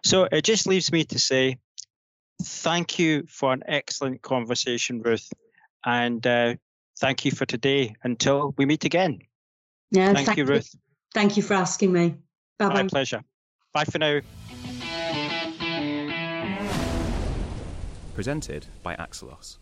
So 0.03 0.23
it 0.23 0.43
just 0.43 0.65
leaves 0.65 0.91
me 0.91 1.03
to 1.03 1.19
say 1.19 1.59
thank 2.41 2.97
you 2.97 3.27
for 3.29 3.53
an 3.53 3.61
excellent 3.67 4.23
conversation, 4.23 5.03
Ruth, 5.03 5.29
and 5.85 6.25
uh, 6.25 6.55
thank 6.99 7.25
you 7.25 7.31
for 7.31 7.45
today. 7.45 7.93
Until 8.03 8.55
we 8.57 8.65
meet 8.65 8.85
again. 8.85 9.19
Yeah, 9.91 10.15
thank, 10.15 10.35
you, 10.35 10.45
Ruth. 10.45 10.73
Thank 11.13 11.37
you 11.37 11.43
for 11.43 11.53
asking 11.53 11.93
me. 11.93 12.15
Bye 12.57 12.69
My 12.69 12.83
pleasure. 12.87 13.21
Bye 13.71 13.85
for 13.85 13.99
now. 13.99 14.21
Presented 18.19 18.65
by 18.83 18.97
Axelos. 18.97 19.59